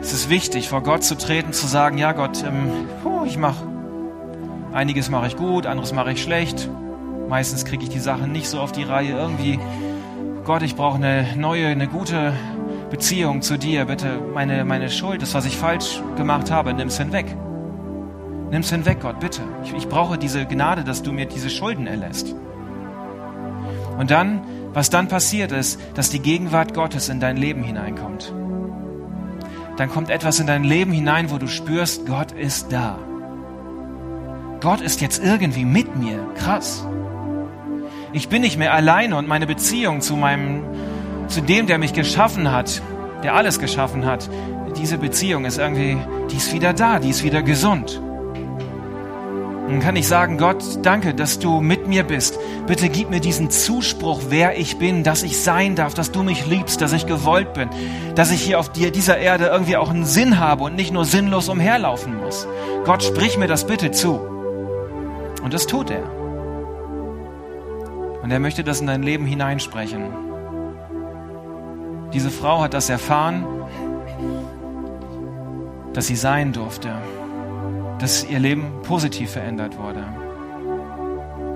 Es 0.00 0.12
ist 0.12 0.30
wichtig, 0.30 0.68
vor 0.68 0.82
Gott 0.82 1.04
zu 1.04 1.16
treten, 1.16 1.52
zu 1.52 1.66
sagen, 1.66 1.98
ja 1.98 2.12
Gott, 2.12 2.42
ähm, 2.42 2.70
ich 3.26 3.36
mache 3.36 3.66
einiges 4.72 5.10
mache 5.10 5.26
ich 5.26 5.36
gut, 5.36 5.66
anderes 5.66 5.92
mache 5.92 6.12
ich 6.12 6.22
schlecht. 6.22 6.68
Meistens 7.28 7.64
kriege 7.64 7.82
ich 7.82 7.90
die 7.90 7.98
Sachen 7.98 8.32
nicht 8.32 8.48
so 8.48 8.60
auf 8.60 8.72
die 8.72 8.84
Reihe. 8.84 9.12
Irgendwie, 9.12 9.58
Gott, 10.44 10.62
ich 10.62 10.76
brauche 10.76 10.96
eine 10.96 11.26
neue, 11.36 11.66
eine 11.66 11.88
gute 11.88 12.32
Beziehung 12.90 13.42
zu 13.42 13.58
dir. 13.58 13.84
Bitte 13.84 14.20
meine, 14.32 14.64
meine 14.64 14.88
Schuld, 14.88 15.20
das, 15.20 15.34
was 15.34 15.44
ich 15.44 15.56
falsch 15.56 16.00
gemacht 16.16 16.50
habe, 16.50 16.72
nimm 16.72 16.88
es 16.88 16.98
hinweg. 16.98 17.26
Nimm 18.50 18.62
es 18.62 18.70
hinweg, 18.70 19.00
Gott, 19.00 19.20
bitte. 19.20 19.42
Ich, 19.62 19.74
ich 19.74 19.88
brauche 19.88 20.16
diese 20.16 20.46
Gnade, 20.46 20.84
dass 20.84 21.02
du 21.02 21.12
mir 21.12 21.26
diese 21.26 21.50
Schulden 21.50 21.86
erlässt. 21.86 22.34
Und 23.98 24.10
dann, 24.10 24.42
was 24.72 24.90
dann 24.90 25.08
passiert 25.08 25.52
ist, 25.52 25.80
dass 25.94 26.08
die 26.10 26.20
Gegenwart 26.20 26.72
Gottes 26.72 27.08
in 27.08 27.20
dein 27.20 27.36
Leben 27.36 27.62
hineinkommt. 27.62 28.32
Dann 29.76 29.90
kommt 29.90 30.10
etwas 30.10 30.40
in 30.40 30.46
dein 30.46 30.64
Leben 30.64 30.92
hinein, 30.92 31.30
wo 31.30 31.38
du 31.38 31.46
spürst, 31.46 32.06
Gott 32.06 32.32
ist 32.32 32.72
da. 32.72 32.98
Gott 34.60 34.80
ist 34.80 35.00
jetzt 35.00 35.22
irgendwie 35.22 35.64
mit 35.64 35.96
mir. 35.96 36.18
Krass. 36.34 36.86
Ich 38.12 38.28
bin 38.28 38.42
nicht 38.42 38.58
mehr 38.58 38.72
alleine 38.72 39.16
und 39.16 39.28
meine 39.28 39.46
Beziehung 39.46 40.00
zu 40.00 40.16
meinem, 40.16 40.64
zu 41.28 41.42
dem, 41.42 41.66
der 41.66 41.78
mich 41.78 41.92
geschaffen 41.92 42.50
hat, 42.50 42.82
der 43.22 43.34
alles 43.34 43.58
geschaffen 43.58 44.06
hat, 44.06 44.28
diese 44.76 44.98
Beziehung 44.98 45.44
ist 45.44 45.58
irgendwie, 45.58 45.98
die 46.30 46.36
ist 46.36 46.52
wieder 46.52 46.72
da, 46.72 46.98
die 46.98 47.10
ist 47.10 47.24
wieder 47.24 47.42
gesund. 47.42 48.00
Dann 49.68 49.80
kann 49.80 49.96
ich 49.96 50.08
sagen, 50.08 50.38
Gott, 50.38 50.64
danke, 50.82 51.12
dass 51.12 51.40
du 51.40 51.60
mit 51.60 51.86
mir 51.86 52.02
bist. 52.02 52.38
Bitte 52.66 52.88
gib 52.88 53.10
mir 53.10 53.20
diesen 53.20 53.50
Zuspruch, 53.50 54.22
wer 54.30 54.58
ich 54.58 54.78
bin, 54.78 55.04
dass 55.04 55.22
ich 55.22 55.38
sein 55.42 55.76
darf, 55.76 55.92
dass 55.92 56.10
du 56.10 56.22
mich 56.22 56.46
liebst, 56.46 56.80
dass 56.80 56.94
ich 56.94 57.06
gewollt 57.06 57.52
bin, 57.52 57.68
dass 58.14 58.30
ich 58.30 58.40
hier 58.40 58.60
auf 58.60 58.70
dieser 58.70 59.18
Erde 59.18 59.48
irgendwie 59.48 59.76
auch 59.76 59.90
einen 59.90 60.06
Sinn 60.06 60.38
habe 60.38 60.64
und 60.64 60.74
nicht 60.74 60.90
nur 60.90 61.04
sinnlos 61.04 61.50
umherlaufen 61.50 62.16
muss. 62.16 62.48
Gott, 62.86 63.02
sprich 63.02 63.36
mir 63.36 63.46
das 63.46 63.66
bitte 63.66 63.90
zu. 63.90 64.18
Und 65.42 65.52
das 65.52 65.66
tut 65.66 65.90
er. 65.90 66.10
Und 68.22 68.30
er 68.30 68.40
möchte 68.40 68.64
das 68.64 68.80
in 68.80 68.86
dein 68.86 69.02
Leben 69.02 69.26
hineinsprechen. 69.26 70.04
Diese 72.14 72.30
Frau 72.30 72.62
hat 72.62 72.72
das 72.72 72.88
erfahren, 72.88 73.44
dass 75.92 76.06
sie 76.06 76.16
sein 76.16 76.54
durfte 76.54 76.94
dass 77.98 78.24
ihr 78.24 78.38
Leben 78.38 78.82
positiv 78.82 79.32
verändert 79.32 79.78
wurde. 79.78 80.04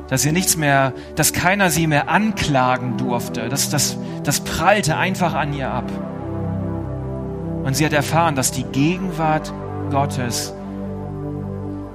Dass 0.08 0.24
ihr 0.24 0.32
nichts 0.32 0.56
mehr, 0.56 0.92
dass 1.14 1.32
keiner 1.32 1.70
sie 1.70 1.86
mehr 1.86 2.08
anklagen 2.08 2.96
durfte. 2.96 3.48
Das, 3.48 3.70
das, 3.70 3.96
das 4.24 4.40
prallte 4.40 4.96
einfach 4.96 5.34
an 5.34 5.52
ihr 5.54 5.70
ab. 5.70 5.90
Und 7.64 7.76
sie 7.76 7.86
hat 7.86 7.92
erfahren, 7.92 8.34
dass 8.34 8.50
die 8.50 8.64
Gegenwart 8.64 9.52
Gottes 9.90 10.52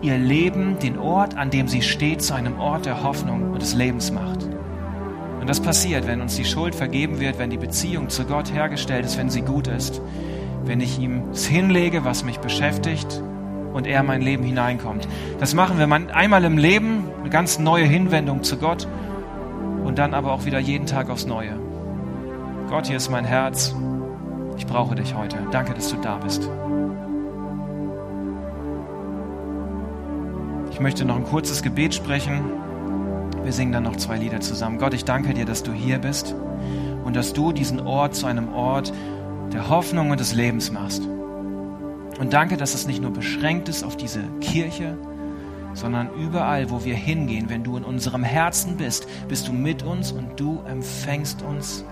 ihr 0.01 0.17
Leben, 0.17 0.79
den 0.79 0.97
Ort, 0.97 1.35
an 1.35 1.49
dem 1.49 1.67
sie 1.67 1.81
steht, 1.81 2.21
zu 2.21 2.33
einem 2.33 2.59
Ort 2.59 2.85
der 2.85 3.03
Hoffnung 3.03 3.51
und 3.51 3.61
des 3.61 3.73
Lebens 3.73 4.11
macht. 4.11 4.47
Und 5.39 5.49
das 5.49 5.59
passiert, 5.59 6.07
wenn 6.07 6.21
uns 6.21 6.35
die 6.35 6.45
Schuld 6.45 6.75
vergeben 6.75 7.19
wird, 7.19 7.39
wenn 7.39 7.49
die 7.49 7.57
Beziehung 7.57 8.09
zu 8.09 8.25
Gott 8.25 8.53
hergestellt 8.53 9.05
ist, 9.05 9.17
wenn 9.17 9.29
sie 9.29 9.41
gut 9.41 9.67
ist, 9.67 10.01
wenn 10.65 10.81
ich 10.81 10.99
ihm 10.99 11.29
es 11.31 11.45
hinlege, 11.45 12.05
was 12.05 12.23
mich 12.23 12.39
beschäftigt, 12.39 13.21
und 13.73 13.87
er 13.87 14.01
in 14.01 14.05
mein 14.05 14.21
Leben 14.21 14.43
hineinkommt. 14.43 15.07
Das 15.39 15.53
machen 15.53 15.77
wir 15.77 16.15
einmal 16.15 16.43
im 16.43 16.57
Leben, 16.57 17.05
eine 17.19 17.29
ganz 17.29 17.59
neue 17.59 17.85
Hinwendung 17.85 18.43
zu 18.43 18.57
Gott 18.57 18.87
und 19.83 19.97
dann 19.97 20.13
aber 20.13 20.33
auch 20.33 20.45
wieder 20.45 20.59
jeden 20.59 20.85
Tag 20.85 21.09
aufs 21.09 21.25
Neue. 21.25 21.57
Gott, 22.69 22.87
hier 22.87 22.97
ist 22.97 23.09
mein 23.09 23.25
Herz. 23.25 23.73
Ich 24.57 24.65
brauche 24.65 24.95
dich 24.95 25.15
heute. 25.15 25.37
Danke, 25.51 25.73
dass 25.73 25.89
du 25.89 25.97
da 25.97 26.17
bist. 26.17 26.49
Ich 30.71 30.79
möchte 30.79 31.05
noch 31.05 31.15
ein 31.15 31.23
kurzes 31.23 31.63
Gebet 31.63 31.95
sprechen. 31.95 32.41
Wir 33.43 33.53
singen 33.53 33.71
dann 33.71 33.83
noch 33.83 33.95
zwei 33.95 34.17
Lieder 34.17 34.41
zusammen. 34.41 34.77
Gott, 34.77 34.93
ich 34.93 35.05
danke 35.05 35.33
dir, 35.33 35.45
dass 35.45 35.63
du 35.63 35.71
hier 35.71 35.99
bist 35.99 36.35
und 37.05 37.15
dass 37.15 37.33
du 37.33 37.53
diesen 37.53 37.79
Ort 37.79 38.13
zu 38.13 38.27
einem 38.27 38.53
Ort 38.53 38.91
der 39.53 39.69
Hoffnung 39.69 40.11
und 40.11 40.19
des 40.19 40.33
Lebens 40.33 40.71
machst. 40.71 41.07
Und 42.19 42.33
danke, 42.33 42.57
dass 42.57 42.73
es 42.73 42.87
nicht 42.87 43.01
nur 43.01 43.11
beschränkt 43.11 43.69
ist 43.69 43.83
auf 43.83 43.95
diese 43.95 44.23
Kirche, 44.41 44.97
sondern 45.73 46.09
überall, 46.15 46.71
wo 46.71 46.83
wir 46.83 46.95
hingehen, 46.95 47.49
wenn 47.49 47.63
du 47.63 47.77
in 47.77 47.83
unserem 47.83 48.23
Herzen 48.23 48.77
bist, 48.77 49.07
bist 49.27 49.47
du 49.47 49.53
mit 49.53 49.83
uns 49.83 50.11
und 50.11 50.39
du 50.39 50.61
empfängst 50.67 51.43
uns 51.43 51.85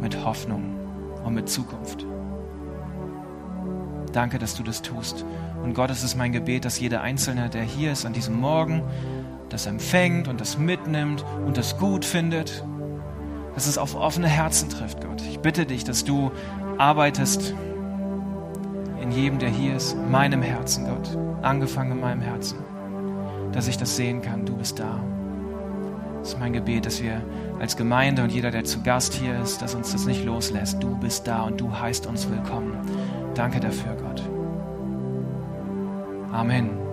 mit 0.00 0.24
Hoffnung 0.24 0.76
und 1.24 1.34
mit 1.34 1.48
Zukunft. 1.48 2.04
Danke, 4.12 4.38
dass 4.38 4.54
du 4.54 4.62
das 4.62 4.82
tust. 4.82 5.24
Und 5.62 5.74
Gott, 5.74 5.90
es 5.90 6.02
ist 6.02 6.16
mein 6.16 6.32
Gebet, 6.32 6.64
dass 6.64 6.80
jeder 6.80 7.02
Einzelne, 7.02 7.48
der 7.50 7.62
hier 7.62 7.92
ist 7.92 8.06
an 8.06 8.12
diesem 8.12 8.40
Morgen, 8.40 8.82
das 9.48 9.66
empfängt 9.66 10.28
und 10.28 10.40
das 10.40 10.58
mitnimmt 10.58 11.24
und 11.46 11.56
das 11.56 11.78
gut 11.78 12.04
findet, 12.04 12.64
dass 13.54 13.66
es 13.66 13.78
auf 13.78 13.94
offene 13.94 14.28
Herzen 14.28 14.68
trifft, 14.68 15.00
Gott. 15.02 15.22
Ich 15.22 15.40
bitte 15.40 15.66
dich, 15.66 15.84
dass 15.84 16.04
du 16.04 16.32
arbeitest 16.78 17.54
in 19.08 19.12
jedem, 19.12 19.38
der 19.38 19.48
hier 19.48 19.76
ist, 19.76 19.94
in 19.94 20.10
meinem 20.10 20.42
Herzen, 20.42 20.84
Gott, 20.84 21.16
angefangen 21.40 21.92
in 21.92 22.00
meinem 22.00 22.20
Herzen, 22.20 22.58
dass 23.52 23.66
ich 23.66 23.78
das 23.78 23.96
sehen 23.96 24.20
kann, 24.20 24.44
du 24.44 24.54
bist 24.54 24.78
da. 24.78 25.02
Das 26.18 26.34
ist 26.34 26.40
mein 26.40 26.52
Gebet, 26.52 26.84
dass 26.84 27.02
wir 27.02 27.22
als 27.58 27.76
Gemeinde 27.76 28.22
und 28.22 28.30
jeder, 28.30 28.50
der 28.50 28.64
zu 28.64 28.82
Gast 28.82 29.14
hier 29.14 29.38
ist, 29.40 29.62
dass 29.62 29.74
uns 29.74 29.92
das 29.92 30.04
nicht 30.04 30.24
loslässt. 30.26 30.82
Du 30.82 30.98
bist 30.98 31.26
da 31.26 31.42
und 31.44 31.58
du 31.60 31.72
heißt 31.72 32.06
uns 32.06 32.28
willkommen. 32.28 32.76
Danke 33.34 33.60
dafür, 33.60 33.96
Gott. 33.96 34.22
Amen. 36.30 36.87